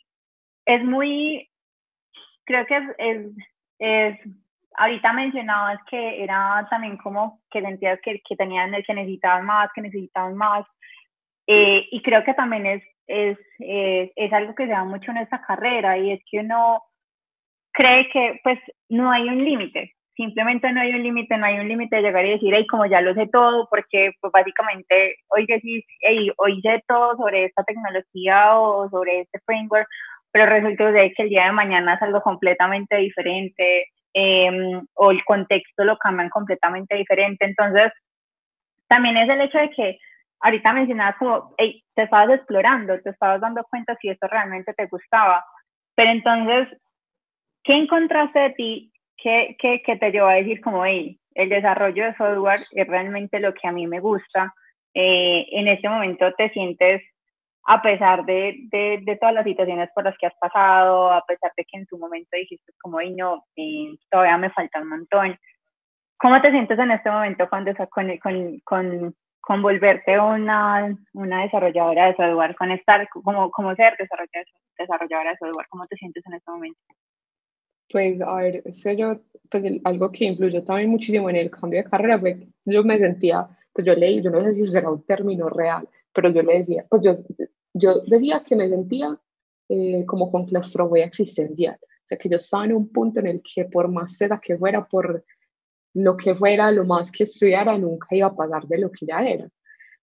[0.64, 1.50] es muy,
[2.44, 3.26] creo que es,
[3.78, 4.18] es,
[4.74, 9.83] ahorita mencionabas que era también como que sentías que, que tenían, que necesitaban más, que
[9.83, 10.64] necesitaban más,
[11.52, 15.16] eh, y creo que también es, es, eh, es algo que se da mucho en
[15.16, 16.80] esta carrera y es que uno
[17.72, 21.66] cree que pues no hay un límite, simplemente no hay un límite, no hay un
[21.66, 25.44] límite de llegar y decir, hey, como ya lo sé todo, porque pues básicamente hoy
[25.48, 29.88] decís, hey, hoy sé todo sobre esta tecnología o sobre este framework,
[30.30, 35.82] pero resulta que el día de mañana es algo completamente diferente em, o el contexto
[35.82, 37.44] lo cambian completamente diferente.
[37.44, 37.90] Entonces,
[38.86, 39.98] también es el hecho de que
[40.40, 44.87] ahorita mencionabas como, hey, te estabas explorando, te estabas dando cuenta si esto realmente te
[44.87, 45.44] gustaba,
[45.94, 46.68] pero entonces,
[47.62, 52.05] ¿qué encontraste de ti que, que, que te llevó a decir como, hey, el desarrollo
[52.05, 54.55] de software es realmente lo que a mí me gusta?
[54.94, 57.03] Eh, en este momento te sientes
[57.66, 61.53] a pesar de, de, de, todas las situaciones por las que has pasado, a pesar
[61.57, 65.38] de que en su momento dijiste como, y no, eh, todavía me falta un montón.
[66.18, 72.07] ¿Cómo te sientes en este momento cuando con, con, con, con volverte una, una desarrolladora
[72.07, 75.66] de software, con estar como, como ser desarrolladora, de software?
[75.70, 76.79] ¿Cómo te sientes en este momento?
[77.90, 81.90] Pues, a ver, eso yo, pues algo que influyó también muchísimo en el cambio de
[81.90, 85.48] carrera fue yo me sentía, pues yo leí, yo no sé si será un término
[85.48, 87.14] real, pero yo le decía, pues yo,
[87.74, 89.18] yo decía que me sentía
[89.68, 91.79] eh, como con claustrofobia existencial.
[91.81, 94.57] O sea, que yo estaba en un punto en el que por más seda que
[94.59, 95.24] fuera, por
[95.94, 99.24] lo que fuera, lo más que estudiara, nunca iba a pasar de lo que ya
[99.24, 99.48] era.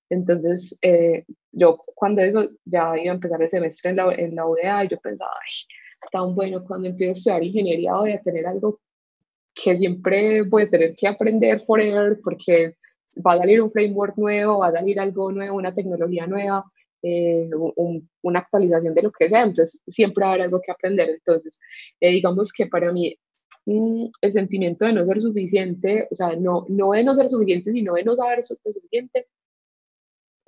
[0.10, 4.48] Entonces, eh, yo cuando eso ya iba a empezar el semestre en la, en la
[4.48, 8.80] UDA, yo pensaba, ay, tan bueno, cuando empiezo a estudiar ingeniería voy a tener algo
[9.54, 12.76] que siempre voy a tener que aprender forever porque
[13.26, 16.64] va a salir un framework nuevo, va a salir algo nuevo, una tecnología nueva,
[17.02, 17.50] eh,
[18.22, 21.10] una actualización de lo que sea, entonces siempre habrá algo que aprender.
[21.10, 21.60] Entonces,
[22.00, 23.18] eh, digamos que para mí
[23.68, 27.72] mm, el sentimiento de no ser suficiente, o sea, no, no de no ser suficiente,
[27.72, 29.28] sino de no saber ser suficiente,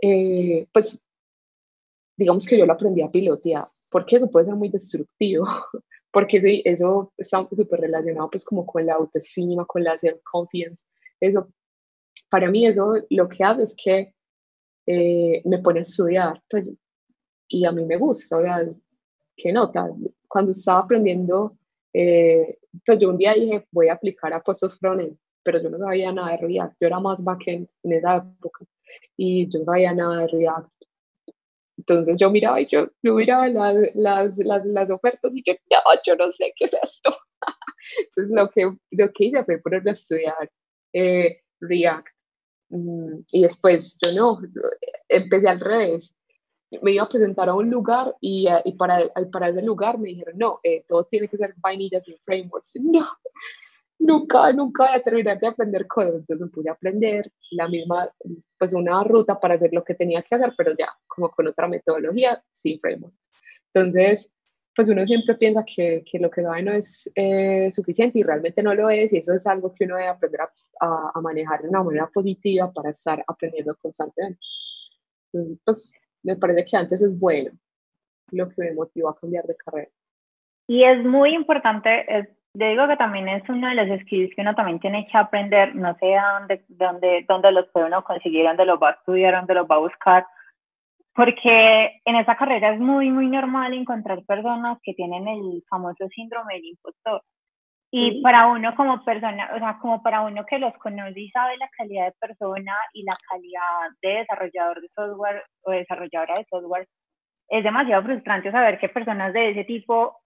[0.01, 1.05] eh, pues
[2.17, 5.45] digamos que yo lo aprendí a pilotear, porque eso puede ser muy destructivo,
[6.11, 10.83] porque eso, eso está súper relacionado pues como con la autoestima, con la self-confidence,
[11.19, 11.49] eso,
[12.29, 14.13] para mí eso lo que hace es que
[14.85, 16.69] eh, me pone a estudiar, pues,
[17.49, 18.65] y a mí me gusta, o sea,
[19.35, 19.89] qué nota,
[20.27, 21.58] cuando estaba aprendiendo,
[22.01, 25.77] eh, pues yo un día dije, voy a aplicar a puestos frontend, pero yo no
[25.79, 28.65] sabía nada de React, yo era más backend en esa época,
[29.17, 30.69] y yo no sabía nada de React,
[31.79, 36.01] entonces yo miraba y yo, yo miraba las, las, las, las ofertas y yo, no,
[36.05, 37.15] yo no sé qué es esto.
[37.99, 40.51] Entonces lo que, lo que hice fue ponerme a estudiar
[40.93, 42.07] eh, React.
[42.69, 44.39] Mm, y después yo no,
[45.07, 46.15] empecé al revés.
[46.81, 49.01] Me iba a presentar a un lugar y, eh, y para,
[49.31, 52.73] para ese lugar me dijeron, no, eh, todo tiene que ser vainillas y frameworks.
[52.81, 53.05] No,
[53.99, 56.15] nunca, nunca voy a terminar de aprender cosas.
[56.15, 58.09] Entonces me pude a aprender la misma,
[58.57, 61.67] pues una ruta para hacer lo que tenía que hacer, pero ya como con otra
[61.67, 63.13] metodología, sin framework.
[63.73, 64.35] Entonces,
[64.75, 68.63] pues uno siempre piensa que, que lo que sabe no es eh, suficiente y realmente
[68.63, 71.69] no lo es y eso es algo que uno debe aprender a, a, manejar de
[71.69, 74.39] una manera positiva para estar aprendiendo constantemente.
[75.33, 77.51] Entonces, pues me parece que antes es bueno
[78.31, 79.91] lo que me motivó a cambiar de carrera.
[80.67, 84.41] Y es muy importante, es yo digo que también es uno de los skills que
[84.41, 88.65] uno también tiene que aprender, no sé dónde, dónde, dónde los puede uno conseguir, dónde
[88.65, 90.25] los va a estudiar, dónde los va a buscar,
[91.13, 96.55] porque en esa carrera es muy, muy normal encontrar personas que tienen el famoso síndrome
[96.55, 97.21] del impostor.
[97.91, 101.57] Y para uno como persona, o sea, como para uno que los conoce y sabe
[101.57, 106.87] la calidad de persona y la calidad de desarrollador de software o desarrolladora de software,
[107.49, 110.19] es demasiado frustrante saber que personas de ese tipo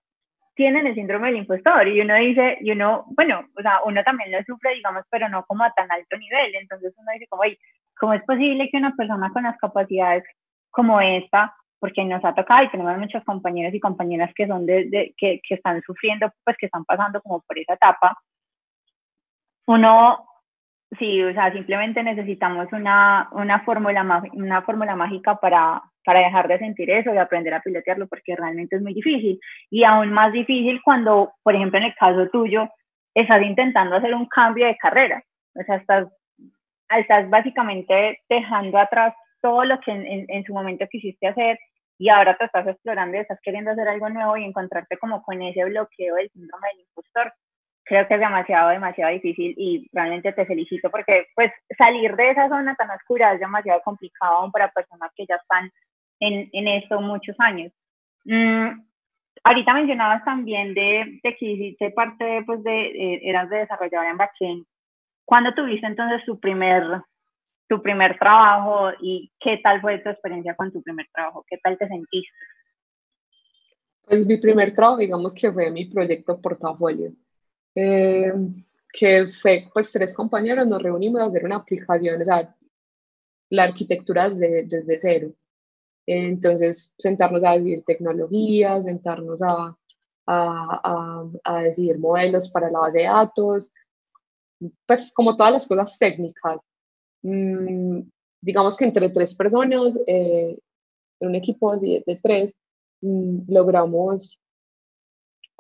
[0.56, 4.32] tienen el síndrome del impostor y uno dice, y uno, bueno, o sea, uno también
[4.32, 6.56] lo sufre, digamos, pero no como a tan alto nivel.
[6.56, 7.44] Entonces uno dice, como,
[7.98, 10.24] ¿cómo es posible que una persona con las capacidades
[10.70, 15.14] como esta, porque nos ha tocado y tenemos muchos compañeros y compañeras que son de,
[15.18, 18.18] que, que están sufriendo, pues que están pasando como por esa etapa,
[19.68, 20.26] uno
[20.98, 26.60] sí, o sea, simplemente necesitamos una, una, fórmula, una fórmula mágica para, para dejar de
[26.60, 29.38] sentir eso y aprender a pilotearlo porque realmente es muy difícil.
[29.70, 32.70] Y aún más difícil cuando, por ejemplo, en el caso tuyo,
[33.14, 35.22] estás intentando hacer un cambio de carrera.
[35.54, 36.08] O sea, estás,
[36.98, 41.60] estás básicamente dejando atrás todo lo que en, en, su momento quisiste hacer
[42.04, 45.42] y ahora te estás explorando y estás queriendo hacer algo nuevo y encontrarte como con
[45.42, 47.34] ese bloqueo del síndrome del impostor
[47.86, 52.50] creo que es demasiado, demasiado difícil y realmente te felicito porque pues salir de esa
[52.50, 55.72] zona tan oscura es demasiado complicado aún para personas que ya están
[56.20, 57.72] en, en eso muchos años.
[58.26, 58.82] Mm,
[59.46, 64.18] ahorita mencionabas también de, de, que hiciste parte pues de, eh, eras de desarrolladora en
[64.18, 64.66] backend.
[65.24, 66.84] ¿Cuándo tuviste entonces tu primer,
[67.76, 71.44] tu primer trabajo y qué tal fue tu experiencia con tu primer trabajo?
[71.48, 72.32] ¿Qué tal te sentiste?
[74.06, 77.14] Pues mi primer trabajo, digamos que fue mi proyecto portafolio
[77.76, 78.32] eh,
[78.92, 82.56] que fue, pues tres compañeros nos reunimos a hacer una aplicación, o sea,
[83.50, 85.34] la arquitectura desde, desde cero.
[86.06, 89.76] Entonces, sentarnos a decidir tecnologías, sentarnos a,
[90.28, 93.74] a, a, a, decidir modelos para la base de datos,
[94.86, 96.60] pues como todas las cosas técnicas.
[97.24, 98.02] Mm,
[98.42, 100.58] digamos que entre tres personas, eh,
[101.20, 102.54] en un equipo de, de tres,
[103.02, 104.40] mm, logramos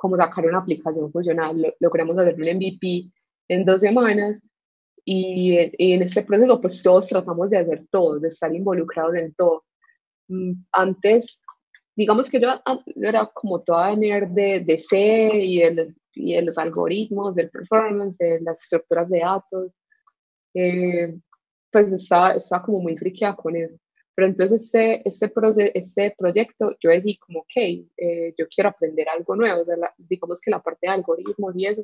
[0.04, 1.76] como sacar una aplicación funcional.
[1.80, 3.10] logramos hacer un MVP
[3.48, 4.42] en dos semanas
[5.06, 9.64] y, en este proceso pues todos tratamos de hacer todo, de estar involucrados en todo.
[10.28, 11.42] Mm, antes,
[11.96, 12.50] digamos que yo,
[13.02, 18.18] era como toda nerd de, de C y de, y de, los algoritmos, del performance,
[18.18, 19.72] de las estructuras de datos.
[20.54, 21.18] Eh,
[21.74, 23.76] pues estaba, estaba como muy friqueada con eso.
[24.16, 25.32] Pero entonces este, este,
[25.78, 29.64] este proyecto, yo decía como, ok, eh, yo quiero aprender algo nuevo,
[29.98, 31.84] digamos que la parte de algoritmos y eso,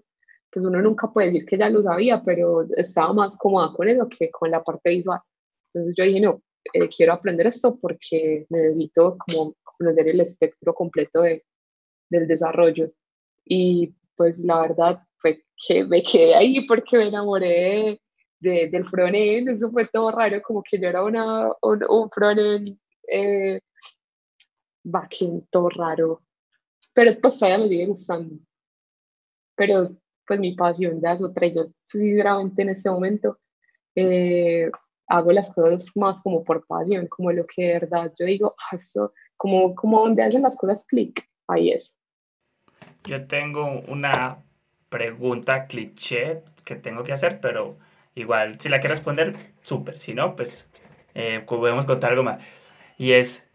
[0.52, 4.08] pues uno nunca puede decir que ya lo sabía, pero estaba más cómoda con eso
[4.08, 5.20] que con la parte visual.
[5.74, 6.42] Entonces yo dije, no,
[6.74, 11.44] eh, quiero aprender esto porque necesito como conocer el espectro completo de,
[12.10, 12.92] del desarrollo.
[13.44, 18.00] Y pues la verdad fue que me quedé ahí porque me enamoré
[18.40, 22.78] de, del frontend, eso fue todo raro, como que yo era una, un, un frontend
[23.08, 23.60] eh,
[24.84, 26.22] backend, todo raro.
[26.94, 28.36] Pero pues todavía me sigue gustando.
[29.56, 29.90] Pero
[30.26, 31.48] pues mi pasión ya es otra.
[31.48, 33.40] Yo sinceramente en este momento
[33.96, 34.70] eh,
[35.08, 38.76] hago las cosas más como por pasión, como lo que de verdad yo digo, ah,
[38.76, 41.98] eso, como, como donde hacen las cosas clic, ahí es.
[43.06, 44.44] Yo tengo una
[44.90, 47.78] pregunta cliché que tengo que hacer, pero
[48.20, 49.98] igual, si la quieres responder, súper.
[49.98, 50.70] Si no, pues
[51.16, 52.44] eh, podemos contar algo más.
[52.98, 53.48] Y es,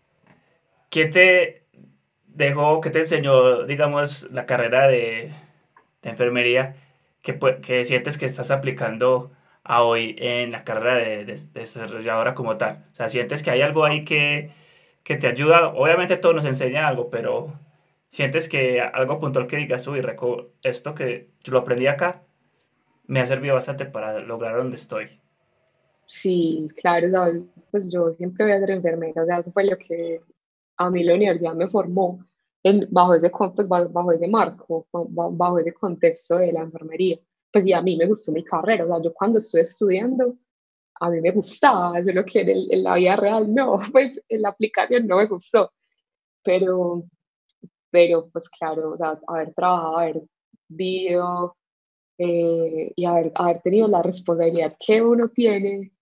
[0.91, 1.67] ¿qué te
[2.27, 5.33] dejó, qué te enseñó, digamos, la carrera de,
[6.03, 6.77] enfermería
[7.23, 9.33] que, que sientes que estás aplicando
[9.65, 12.85] a hoy en la carrera de, de, desarrolladora como tal?
[12.93, 14.51] O sea, sientes que hay algo ahí que,
[15.05, 15.69] que te ayuda.
[15.69, 17.53] Obviamente todo nos enseña algo, pero
[18.15, 20.01] sientes que algo puntual que digas, uy,
[20.63, 22.24] esto que yo lo aprendí acá,
[23.07, 25.21] me ha servido bastante para lograr donde estoy.
[26.07, 27.09] Sí, claro,
[27.71, 30.21] pues yo siempre voy a ser enfermera, o sea, eso fue lo que
[30.77, 32.25] a mí la universidad me formó
[32.63, 37.19] en, bajo, ese, pues, bajo ese marco, bajo ese contexto de la enfermería.
[37.53, 40.37] Pues y a mí me gustó mi carrera, o sea, yo cuando estuve estudiando,
[41.01, 44.21] a mí me gustaba, eso es lo que en, en la vida real no, pues
[44.29, 45.73] en la aplicación no me gustó,
[46.43, 47.05] pero,
[47.91, 50.23] pero pues claro, o sea, haber trabajado, haber
[50.69, 51.57] vivido
[52.19, 55.93] eh, y haber, haber tenido la responsabilidad que uno tiene,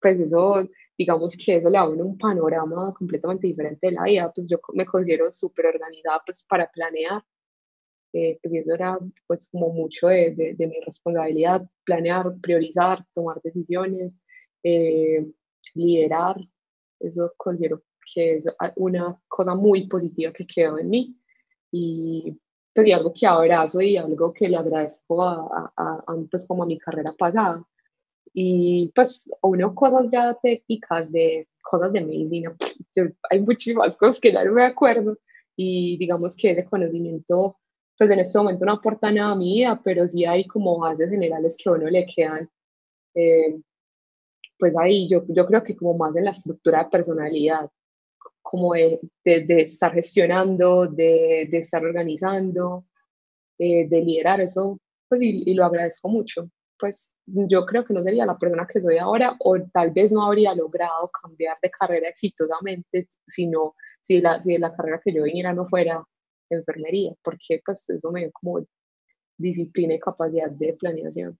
[0.00, 4.32] pues eso, digamos que eso le da uno un panorama completamente diferente de la vida,
[4.34, 7.22] pues yo me considero súper organizada pues para planear,
[8.12, 14.18] eh, pues eso era pues como mucho de, de, mi responsabilidad, planear, priorizar, tomar decisiones,
[14.62, 15.26] eh,
[15.74, 16.36] liderar,
[17.00, 17.82] eso considero
[18.14, 18.46] que es
[18.76, 21.16] una cosa muy positiva que quedó en mí
[21.70, 22.38] y
[22.74, 26.66] pues algo que abrazo y algo que le agradezco a, a, a, pues como a
[26.66, 27.64] mi carrera pasada.
[28.32, 32.56] Y pues uno cosas ya técnicas de cosas de medicina,
[33.30, 35.18] hay muchísimas cosas que ya no me acuerdo
[35.56, 37.56] y digamos que ese conocimiento
[38.00, 41.10] pues en este momento no aporta nada a mi vida, pero sí hay como bases
[41.10, 42.48] generales que a uno le quedan.
[43.14, 43.60] Eh,
[44.58, 47.70] pues ahí yo, yo creo que como más en la estructura de personalidad,
[48.50, 52.84] como de, de, estar gestionando, de, de estar organizando,
[53.56, 56.50] eh, de liderar eso, pues y, lo agradezco mucho.
[56.76, 60.24] Pues yo creo que no sería la persona que soy ahora o tal vez no
[60.24, 65.52] habría logrado cambiar de carrera exitosamente sino si la, si la carrera que yo viniera
[65.52, 66.04] no fuera
[66.48, 68.66] enfermería, porque pues eso me dio como
[69.38, 71.38] disciplina y capacidad de planeación.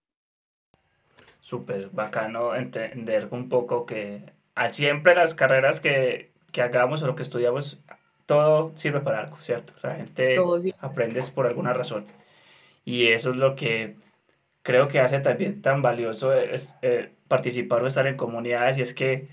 [1.41, 4.33] Súper bacano entender un poco que
[4.71, 7.81] siempre las carreras que, que hagamos o lo que estudiamos,
[8.27, 9.73] todo sirve para algo, ¿cierto?
[9.83, 10.39] La gente
[10.81, 12.07] aprendes por alguna razón.
[12.85, 13.97] Y eso es lo que
[14.63, 18.95] creo que hace también tan valioso es, eh, participar o estar en comunidades y es
[18.95, 19.29] que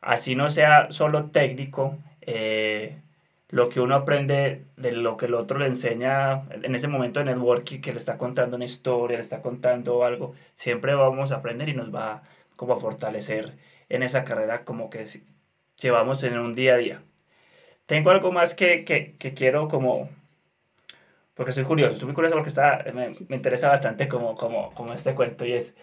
[0.00, 3.00] así no sea solo técnico, eh,
[3.48, 7.26] lo que uno aprende de lo que el otro le enseña en ese momento de
[7.26, 11.68] networking, que le está contando una historia, le está contando algo, siempre vamos a aprender
[11.68, 12.22] y nos va
[12.56, 13.56] como a fortalecer
[13.88, 15.06] en esa carrera como que
[15.82, 17.02] llevamos en un día a día.
[17.86, 20.08] Tengo algo más que, que, que quiero como,
[21.34, 24.92] porque estoy curioso, estoy muy curioso porque está, me, me interesa bastante como, como, como
[24.94, 25.74] este cuento y es,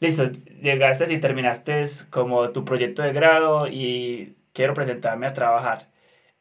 [0.00, 0.30] listo,
[0.62, 5.88] llegaste y terminaste como tu proyecto de grado y quiero presentarme a trabajar.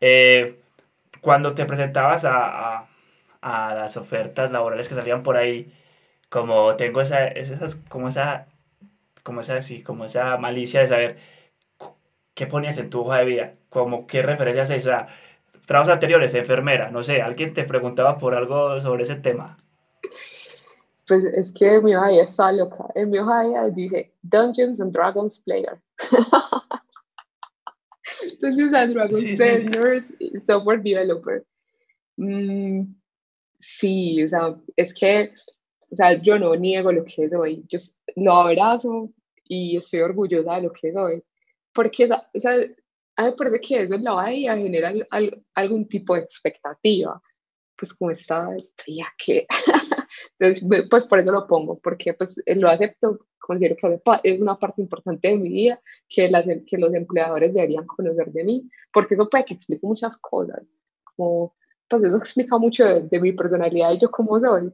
[0.02, 0.60] Eh,
[1.22, 2.90] cuando te presentabas a, a,
[3.42, 5.74] a, las ofertas laborales que salían por ahí,
[6.30, 8.48] como tengo esa, esas, como esa,
[9.24, 11.18] como esa, sí, como esa malicia de saber,
[12.36, 13.56] ¿qué ponías en tu hoja de vida?
[13.70, 14.86] Como, ¿Qué referencias es?
[14.86, 15.08] O sea,
[15.66, 19.58] trabajos anteriores, enfermera, no sé, alguien te preguntaba por algo sobre ese tema.
[21.08, 22.86] Pues es que mi hoja de vida está loca.
[22.94, 25.80] En mi hoja de vida dice Dungeons and Dragons Player.
[28.22, 29.38] Entonces, a Dragons sí,
[30.46, 31.46] Software Developer.
[32.18, 32.84] Mm,
[33.60, 35.30] sí, o sea, es que,
[35.92, 37.64] o sea, yo no niego lo que soy.
[37.68, 37.80] Yo
[38.16, 39.10] lo abrazo
[39.44, 41.24] y estoy orgullosa de lo que soy
[41.76, 42.54] porque o sea,
[43.18, 44.94] a mí me parece que eso en la bahía genera
[45.54, 47.22] algún tipo de expectativa,
[47.78, 49.46] pues como está, estoy aquí.
[50.40, 54.82] Entonces, pues por eso lo pongo, porque pues lo acepto, considero que es una parte
[54.82, 59.30] importante de mi vida que, las, que los empleadores deberían conocer de mí, porque eso
[59.30, 60.64] puede que explique muchas cosas,
[61.16, 61.56] como,
[61.90, 64.72] pues eso explica mucho de, de mi personalidad y yo cómo soy.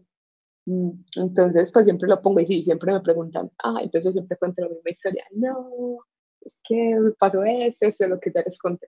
[0.65, 4.37] Mm, entonces, pues siempre lo pongo y sí, siempre me preguntan, ah, entonces yo siempre
[4.37, 5.25] cuento la misma historia.
[5.31, 6.05] No,
[6.45, 8.87] es que pasó eso, eso es lo que ya les conté.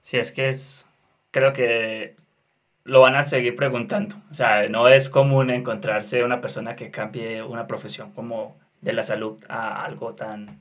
[0.00, 0.86] Sí, es que es,
[1.30, 2.14] creo que
[2.84, 4.16] lo van a seguir preguntando.
[4.30, 9.02] O sea, no es común encontrarse una persona que cambie una profesión como de la
[9.02, 10.60] salud a algo tan,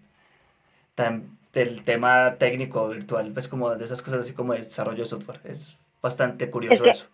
[0.95, 5.09] tan del tema técnico virtual, pues como de esas cosas así como de desarrollo de
[5.09, 5.39] software.
[5.43, 7.05] Es bastante curioso eso.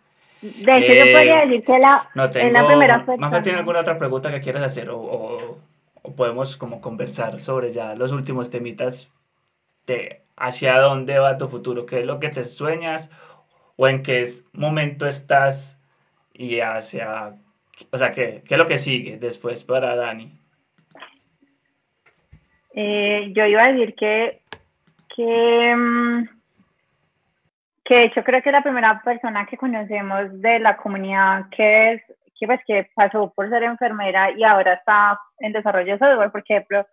[0.41, 3.82] De hecho, yo podría eh, decir que la, no tengo, en la primera ¿tiene alguna
[3.82, 5.41] otra pregunta que quieras hacer o o
[6.16, 9.12] podemos como conversar sobre ya los últimos temitas
[9.86, 13.12] de hacia dónde va tu futuro, qué es lo que te sueñas
[13.78, 15.80] o en qué momento estás
[16.34, 17.36] y hacia,
[17.91, 20.32] o sea, ¿qué, qué es lo que sigue después para Dani?
[22.74, 24.41] Eh, yo iba a decir que,
[25.16, 26.30] que, mm,
[27.84, 32.02] que de hecho creo que la primera persona que conocemos de la comunidad que es
[32.42, 36.42] que pues que pasó por ser enfermera y ahora está en desarrollo de software, por
[36.42, 36.88] ejemplo,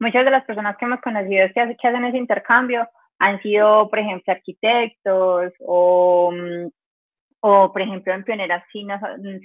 [0.00, 2.88] muchas de las personas que hemos conocido que, que hacen ese intercambio
[3.18, 6.68] han sido, por ejemplo, arquitectos o, mm,
[7.40, 8.86] o por ejemplo, en pioneras sí,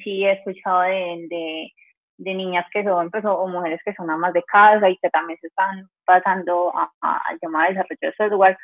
[0.02, 1.74] sí he escuchado de, de,
[2.20, 5.38] de, niñas que son, pues, o, mujeres que son amas de casa y que también
[5.42, 8.58] se están pasando al tema de desarrollo de software.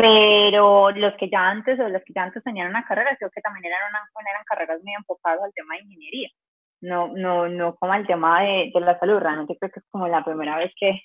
[0.00, 3.40] Pero los que ya antes, o los que ya antes tenían una carrera, creo que
[3.40, 6.28] también eran, una, eran carreras muy enfocadas al tema de ingeniería.
[6.80, 9.18] No, no, no como al tema de, de la salud.
[9.18, 11.00] Realmente creo que es como la primera vez que,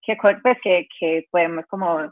[0.00, 2.10] que, pues, que, que podemos como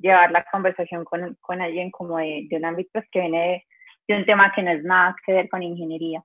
[0.00, 3.64] llevar la conversación con, con alguien como de, de, un ámbito pues, que viene
[4.08, 6.20] de, un tema que no es nada que ver con ingeniería.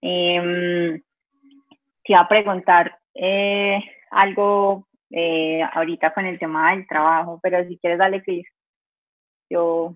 [0.00, 0.98] Eh,
[2.04, 3.80] te iba a preguntar eh,
[4.12, 8.48] algo eh, ahorita con el tema del trabajo, pero si quieres darle Cris,
[9.50, 9.94] yo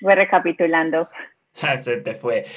[0.00, 1.08] voy recapitulando.
[1.80, 2.44] Se te fue.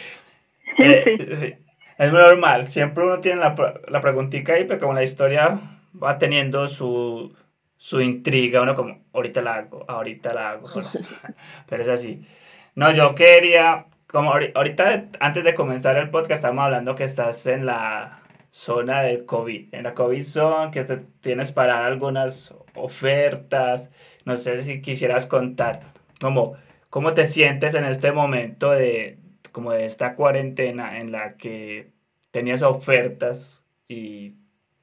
[0.80, 1.56] Eh, sí.
[1.98, 3.56] Es normal, siempre uno tiene la,
[3.88, 5.60] la preguntita ahí, pero como la historia
[6.02, 7.34] va teniendo su,
[7.78, 10.68] su intriga, uno como, ahorita la hago, ahorita la hago,
[11.68, 12.28] pero es así.
[12.76, 17.66] No, yo quería, como ahorita, antes de comenzar el podcast, estamos hablando que estás en
[17.66, 18.20] la
[18.52, 23.90] zona del COVID, en la COVID zone, que te, tienes para algunas ofertas,
[24.26, 25.82] no sé si quisieras contar,
[26.22, 26.56] como,
[26.90, 29.20] ¿cómo te sientes en este momento de,
[29.52, 31.92] como de esta cuarentena en la que
[32.32, 34.36] tenías ofertas y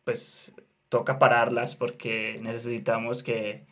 [0.05, 0.55] pues
[0.89, 3.67] toca pararlas porque necesitamos que,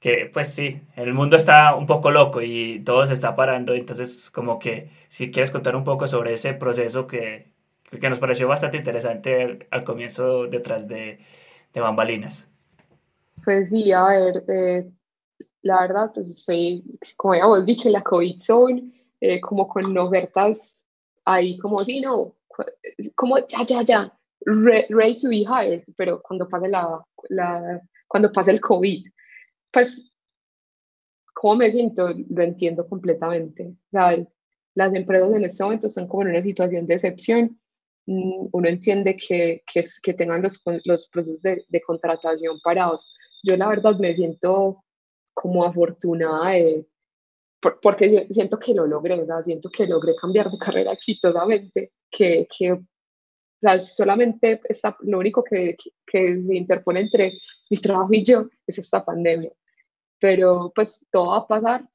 [0.00, 4.30] que, pues sí, el mundo está un poco loco y todo se está parando, entonces
[4.30, 7.52] como que si quieres contar un poco sobre ese proceso que,
[8.00, 11.20] que nos pareció bastante interesante al comienzo detrás de,
[11.74, 12.48] de bambalinas.
[13.44, 14.90] Pues sí, a ver, eh,
[15.68, 16.82] la verdad, pues estoy,
[17.16, 18.90] como ya vos dije, la COVID zone,
[19.20, 20.84] eh, como con ofertas
[21.24, 22.34] ahí como, sí, no,
[23.14, 28.50] como ya, ya, ya, ready to be hired, pero cuando pase, la, la, cuando pase
[28.52, 29.06] el COVID,
[29.70, 30.10] pues,
[31.34, 32.08] ¿cómo me siento?
[32.30, 33.66] Lo entiendo completamente.
[33.66, 34.16] O sea,
[34.74, 37.60] las empresas en este momento están como en una situación de excepción.
[38.06, 43.06] Mm, uno entiende que, que, que tengan los, los procesos de, de, contratación parados.
[43.42, 44.82] Yo la verdad me siento
[45.40, 46.84] como afortunada de,
[47.80, 52.48] porque siento que lo logré, o sea, siento que logré cambiar de carrera exitosamente, que,
[52.56, 52.80] que o
[53.60, 55.76] sea, solamente está, lo único que,
[56.06, 57.38] que, se interpone entre
[57.70, 59.52] mi trabajo y yo es esta pandemia.
[60.20, 61.88] Pero pues todo va a pasar,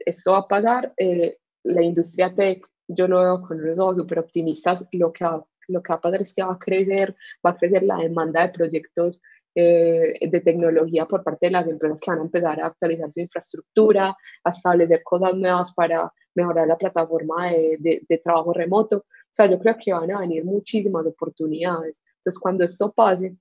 [0.00, 0.94] esto va a pasar.
[0.96, 4.88] Eh, la industria tech, yo lo veo con unos ojos súper optimistas.
[4.92, 7.56] Lo que, va, lo que va a pasar es que va a crecer, va a
[7.56, 9.22] crecer la demanda de proyectos
[9.54, 13.20] eh, de tecnología por parte de las empresas que van a empezar a actualizar su
[13.20, 18.98] infraestructura, a establecer cosas nuevas para mejorar la plataforma de, de, de trabajo remoto.
[18.98, 22.02] O sea, yo creo que van a venir muchísimas oportunidades.
[22.18, 23.36] Entonces, cuando esto pase,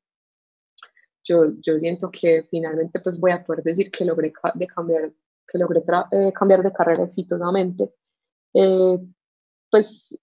[1.24, 5.11] yo, yo siento que finalmente pues voy a poder decir que logré, de cambiar,
[5.47, 7.91] que logré eh, cambiar de carrera exitosamente.
[8.53, 8.99] Eh,
[9.72, 10.20] pues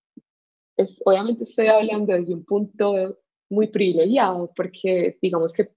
[0.77, 3.19] es, obviamente estoy hablando desde un punto
[3.51, 5.73] muy privilegiado porque digamos que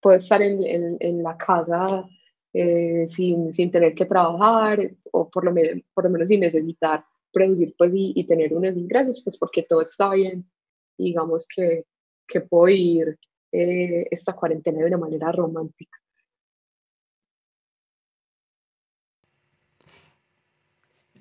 [0.00, 2.08] puedo estar en, en, en la casa
[2.52, 7.04] eh, sin, sin, tener que trabajar o por lo, menos, por lo menos sin necesitar
[7.32, 10.50] producir pues y, tener unos ingresos, pues porque todo está bien,
[10.96, 11.84] digamos que,
[12.26, 13.18] que puedo ir
[13.52, 15.98] eh, esta cuarentena de una manera romántica.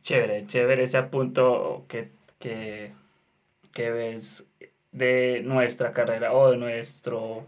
[0.01, 2.93] Chévere, chévere ese punto que, que,
[3.73, 4.47] que ves
[4.93, 7.45] de nuestra carrera o de nuestro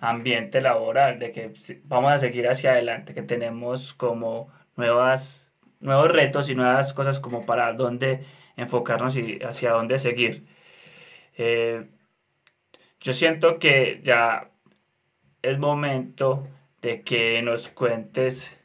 [0.00, 1.52] ambiente laboral, de que
[1.84, 7.46] vamos a seguir hacia adelante, que tenemos como nuevas nuevos retos y nuevas cosas como
[7.46, 8.20] para dónde
[8.56, 10.46] enfocarnos y hacia dónde seguir.
[11.36, 11.88] Eh,
[13.00, 14.50] yo siento que ya
[15.42, 16.46] es momento
[16.82, 18.58] de que nos cuentes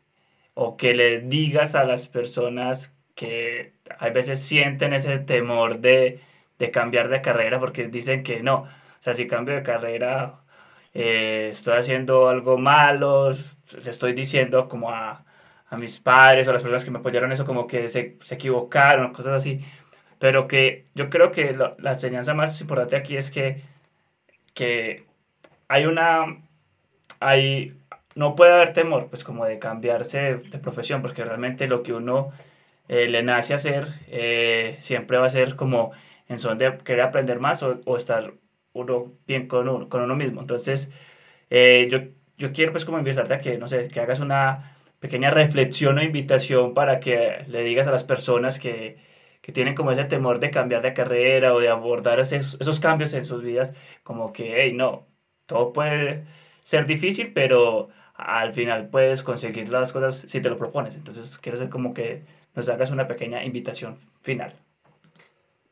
[0.54, 6.20] o que le digas a las personas que a veces sienten ese temor de,
[6.60, 8.68] de cambiar de carrera porque dicen que no, o
[9.00, 10.42] sea, si cambio de carrera
[10.96, 15.26] eh, estoy haciendo algo malo, le estoy diciendo como a,
[15.68, 18.36] a mis padres o a las personas que me apoyaron eso como que se, se
[18.36, 19.64] equivocaron, cosas así.
[20.20, 23.62] Pero que yo creo que la enseñanza más importante aquí es que,
[24.54, 25.06] que
[25.68, 26.43] hay una...
[27.20, 27.78] Hay,
[28.16, 32.32] no puede haber temor, pues como de cambiarse de profesión, porque realmente lo que uno
[32.88, 35.91] eh, le nace hacer, eh, siempre va a ser como
[36.28, 38.34] en son de querer aprender más o, o estar
[38.76, 40.41] uno bien con uno, con uno mismo.
[40.41, 40.91] Entonces,
[41.49, 41.99] eh, yo,
[42.38, 46.03] yo quiero pues como invitarte a que, no sé, que hagas una pequeña reflexión o
[46.03, 48.97] invitación para que le digas a las personas que,
[49.41, 53.13] que tienen como ese temor de cambiar de carrera o de abordar esos, esos cambios
[53.13, 53.73] en sus vidas,
[54.03, 55.07] como que, hey, no,
[55.45, 56.26] todo puede
[56.61, 60.95] ser difícil, pero al final puedes conseguir las cosas si te lo propones.
[60.95, 62.23] Entonces, quiero ser como que
[62.55, 64.64] nos hagas una pequeña invitación final.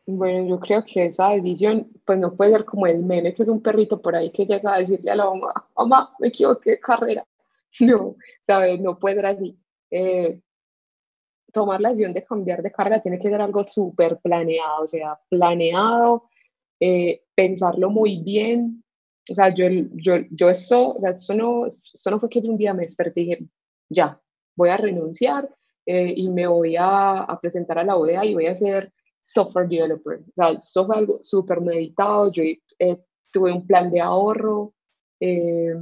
[0.06, 3.50] Bueno, yo creo que esa decisión, pues no puede ser como el meme, que es
[3.50, 6.80] un perrito por ahí que llega a decirle a la mamá, mamá, me equivoqué de
[6.80, 7.26] carrera.
[7.80, 8.80] No, ¿sabes?
[8.82, 9.58] No puede ser así.
[9.90, 10.40] Eh,
[11.52, 15.20] tomar la decisión de cambiar de carrera tiene que ser algo súper planeado, o sea,
[15.30, 16.30] planeado,
[16.80, 18.84] eh, pensarlo muy bien.
[19.30, 22.58] O sea, yo, yo, yo eso, o sea, eso no, eso no fue que un
[22.58, 23.46] día me desperté y dije,
[23.90, 24.20] ya,
[24.56, 25.50] voy a renunciar
[25.86, 28.92] eh, y me voy a, a, presentar a la OEA y voy a ser
[29.24, 30.20] software developer.
[30.20, 32.32] O sea, eso fue algo súper meditado.
[32.32, 32.98] Yo eh,
[33.32, 34.74] tuve un plan de ahorro,
[35.20, 35.74] eh,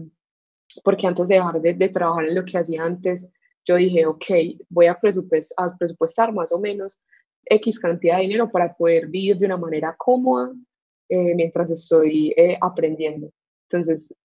[0.83, 3.27] porque antes de dejar de, de, trabajar en lo que hacía antes,
[3.65, 4.25] yo dije, ok,
[4.69, 6.99] voy a, presupuestar, a presupuestar más o menos
[7.45, 10.53] X cantidad de dinero para poder vivir de una manera cómoda
[11.09, 13.31] eh, mientras estoy aprendiendo.
[13.69, 14.15] Entonces,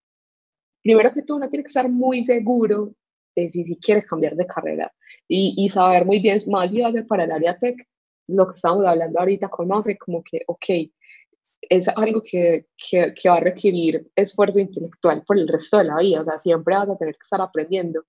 [0.82, 2.94] primero que todo, uno tiene que estar muy seguro
[3.34, 4.92] de si, si quiere cambiar de carrera
[5.26, 7.76] y, y saber muy bien más si va a ser para el área tech
[8.28, 10.90] lo que estamos hablando ahorita con Mafre, como que, ok,
[11.68, 15.98] es algo que, que, que, va a requerir esfuerzo intelectual por el resto de la
[15.98, 18.04] vida, o sea, siempre vas a tener que estar aprendiendo.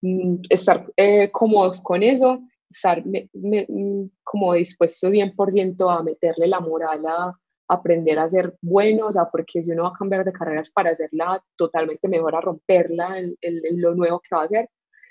[0.00, 2.40] Mm, estar eh, cómodos con eso,
[2.70, 7.36] estar me, me, mm, como dispuesto 100% a meterle la moral a
[7.68, 10.90] aprender a ser bueno, o sea, porque si uno va a cambiar de carreras para
[10.90, 13.36] hacerla totalmente mejor, a romperla, el,
[13.76, 14.70] lo nuevo que va a hacer,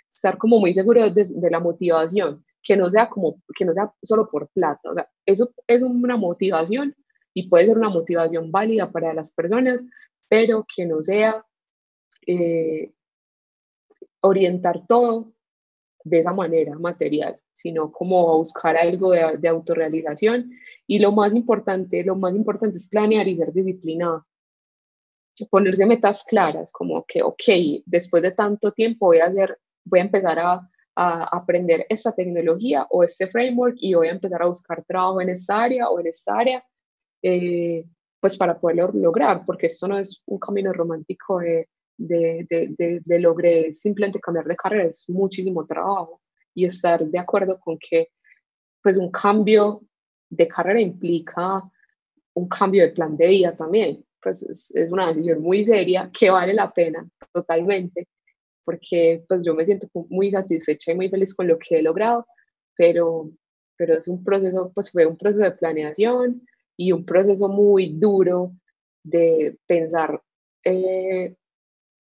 [0.10, 3.94] estar como muy seguro de, de la motivación que no sea como, que no sea
[4.02, 6.94] solo por plata, o sea, eso es una motivación
[7.34, 9.82] y puede ser una motivación válida para las personas,
[10.28, 11.46] pero que no sea
[12.26, 12.92] eh,
[14.20, 15.32] orientar todo
[16.04, 20.52] de esa manera material, sino como buscar algo de, de, autorrealización.
[20.88, 24.26] Y lo más importante, lo más importante es planear y ser disciplinado.
[25.50, 27.44] Ponerse metas claras, como que, ok,
[27.86, 32.88] después de tanto tiempo voy a hacer, voy a empezar a a aprender esta tecnología
[32.90, 36.08] o este framework y voy a empezar a buscar trabajo en esa área o en
[36.08, 36.66] esa área,
[37.22, 37.86] eh,
[38.20, 43.20] pues para poderlo lograr, porque esto no es un camino romántico de, de, de, de,
[43.20, 46.20] lograr simplemente cambiar de carrera, es muchísimo trabajo
[46.56, 48.10] y estar de acuerdo con que
[48.82, 49.84] pues un cambio
[50.30, 51.62] de carrera implica
[52.34, 56.32] un cambio de plan de vida también, pues es, es una decisión muy seria que
[56.32, 58.08] vale la pena totalmente
[58.68, 62.28] porque pues yo me siento muy satisfecha y muy feliz con lo que he logrado,
[62.76, 63.32] pero,
[63.78, 66.46] pero es un proceso, pues fue un proceso de planeación
[66.76, 68.52] y un proceso muy duro
[69.04, 70.22] de pensar,
[70.66, 71.34] eh,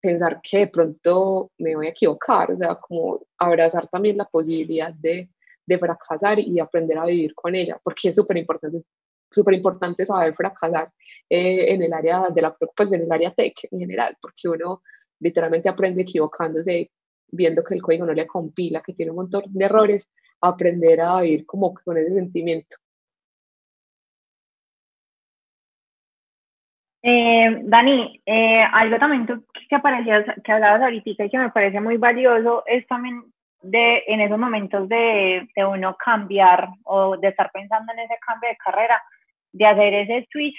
[0.01, 4.93] pensar que de pronto me voy a equivocar, o sea, como abrazar también la posibilidad
[4.93, 5.29] de,
[5.65, 8.83] de fracasar y aprender a vivir con ella, porque es súper importante,
[9.31, 10.91] súper importante saber fracasar
[11.29, 14.81] eh, en el área de la, pues en el área tech en general, porque uno
[15.19, 16.91] literalmente aprende equivocándose,
[17.29, 20.09] viendo que el código no le compila, que tiene un montón de errores,
[20.41, 22.77] aprender a vivir como con ese sentimiento.
[27.01, 29.25] Eh, Dani, eh, algo también
[29.69, 33.23] que, aparecías, que hablabas ahorita y que me parece muy valioso es también
[33.61, 38.49] de en esos momentos de, de uno cambiar o de estar pensando en ese cambio
[38.49, 39.01] de carrera,
[39.51, 40.57] de hacer ese switch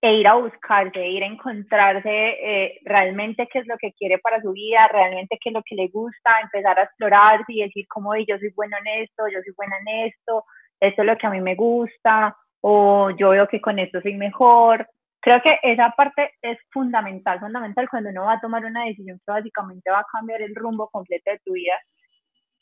[0.00, 4.40] e ir a buscarse, ir a encontrarse eh, realmente qué es lo que quiere para
[4.40, 8.14] su vida, realmente qué es lo que le gusta, empezar a explorarse y decir como
[8.16, 10.44] yo soy bueno en esto, yo soy buena en esto,
[10.80, 14.14] esto es lo que a mí me gusta, o yo veo que con esto soy
[14.14, 14.88] mejor.
[15.20, 19.32] Creo que esa parte es fundamental, fundamental cuando uno va a tomar una decisión que
[19.32, 21.74] básicamente va a cambiar el rumbo completo de tu vida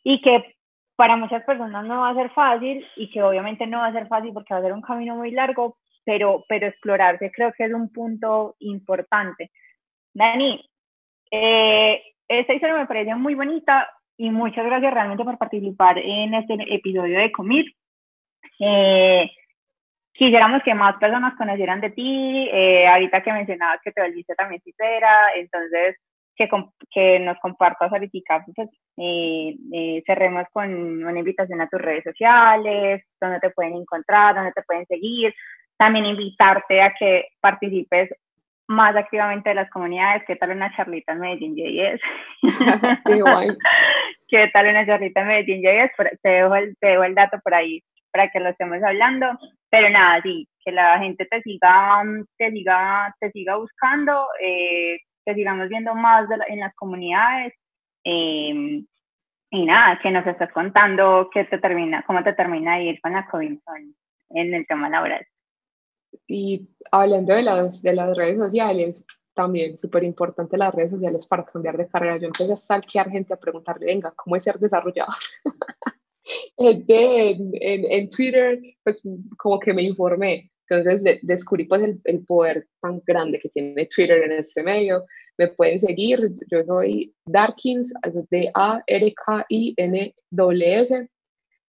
[0.02, 0.56] y que
[0.96, 4.08] para muchas personas no va a ser fácil y que obviamente no va a ser
[4.08, 5.76] fácil porque va a ser un camino muy largo,
[6.06, 9.50] pero, pero explorarse creo que es un punto importante.
[10.14, 10.64] Dani,
[11.30, 16.54] eh, esta historia me parece muy bonita y muchas gracias realmente por participar en este
[16.74, 17.66] episodio de Comir.
[18.60, 19.28] Eh,
[20.12, 24.62] quisiéramos que más personas conocieran de ti, eh, ahorita que mencionabas que te volviste también
[24.62, 25.96] sincera, entonces
[26.36, 26.48] que,
[26.90, 33.02] que nos compartas ahorita, pues, eh, eh, cerremos con una invitación a tus redes sociales,
[33.20, 35.34] donde te pueden encontrar, donde te pueden seguir,
[35.76, 38.10] también invitarte a que participes
[38.68, 40.24] más activamente de las comunidades.
[40.26, 42.00] ¿Qué tal una charlita en Medellín JS?
[44.28, 47.54] qué tal una charlita en Medellín JS, te dejo, el, te dejo el dato por
[47.54, 49.26] ahí para que lo estemos hablando,
[49.68, 52.02] pero nada, sí, que la gente te siga,
[52.38, 57.52] te siga, te siga buscando, eh, que sigamos viendo más en las comunidades,
[58.04, 58.82] eh,
[59.50, 63.12] y nada, que nos estás contando qué te termina, cómo te termina de ir con
[63.12, 63.58] la COVID
[64.30, 65.26] en el tema laboral.
[66.26, 69.04] Y hablando de las, de las redes sociales,
[69.34, 72.16] también súper importante las redes sociales para cambiar de carrera.
[72.16, 75.14] Yo empecé a stalkear gente a preguntarle, venga, ¿cómo es ser desarrollador?
[76.56, 79.02] en, en, Twitter, pues
[79.36, 80.50] como que me informé.
[80.68, 85.04] Entonces descubrí pues el, el, poder tan grande que tiene Twitter en ese medio.
[85.38, 87.92] Me pueden seguir, yo soy Darkins,
[88.30, 88.70] D-A-R-K-I-N-W-S.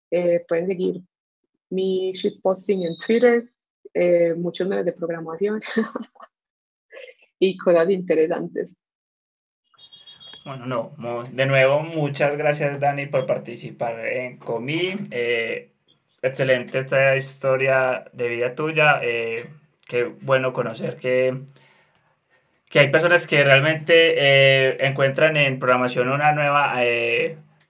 [0.10, 1.02] Eh, pueden seguir
[1.70, 3.52] mi shitposting en Twitter,
[4.00, 5.62] eh, muchos memes de programación
[7.40, 8.76] y cosas interesantes.
[10.46, 14.96] Bueno, no, de nuevo, muchas gracias Dani por participar en Comi.
[15.12, 15.72] Eh,
[16.22, 19.02] excelente esta historia de vida tuya.
[19.04, 19.50] Eh,
[19.88, 21.42] qué bueno conocer que,
[22.70, 26.76] que hay personas que realmente encuentran en programación una nueva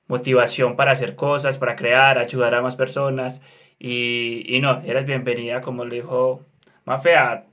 [0.07, 3.41] motivación para hacer cosas, para crear, ayudar a más personas.
[3.79, 6.41] Y, y no, eres bienvenida, como le dijo
[6.85, 7.45] Mafe, a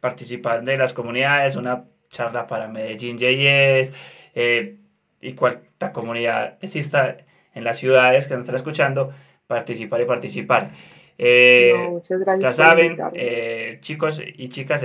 [0.00, 3.92] participar de las comunidades, una charla para Medellín JS
[4.34, 4.76] eh,
[5.20, 7.16] y cualquier comunidad exista
[7.54, 9.12] en las ciudades que nos están escuchando,
[9.46, 10.70] participar y participar.
[11.16, 14.84] Eh, muchas gracias ya saben, eh, chicos y chicas,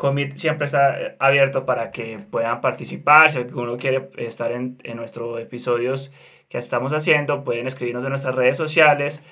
[0.00, 3.30] Commit siempre está abierto para que puedan participar.
[3.30, 6.10] Si uno quiere estar en, en nuestros episodios
[6.48, 9.22] que estamos haciendo, pueden escribirnos en nuestras redes sociales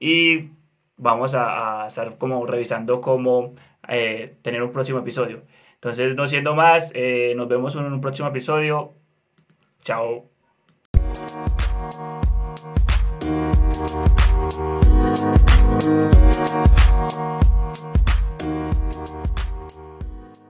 [0.00, 0.50] y
[0.96, 3.54] vamos a, estar como revisando cómo
[3.88, 5.44] eh, tener un próximo episodio.
[5.74, 8.94] Entonces, no siendo más, eh, nos vemos en un próximo episodio.
[9.80, 10.37] Chao.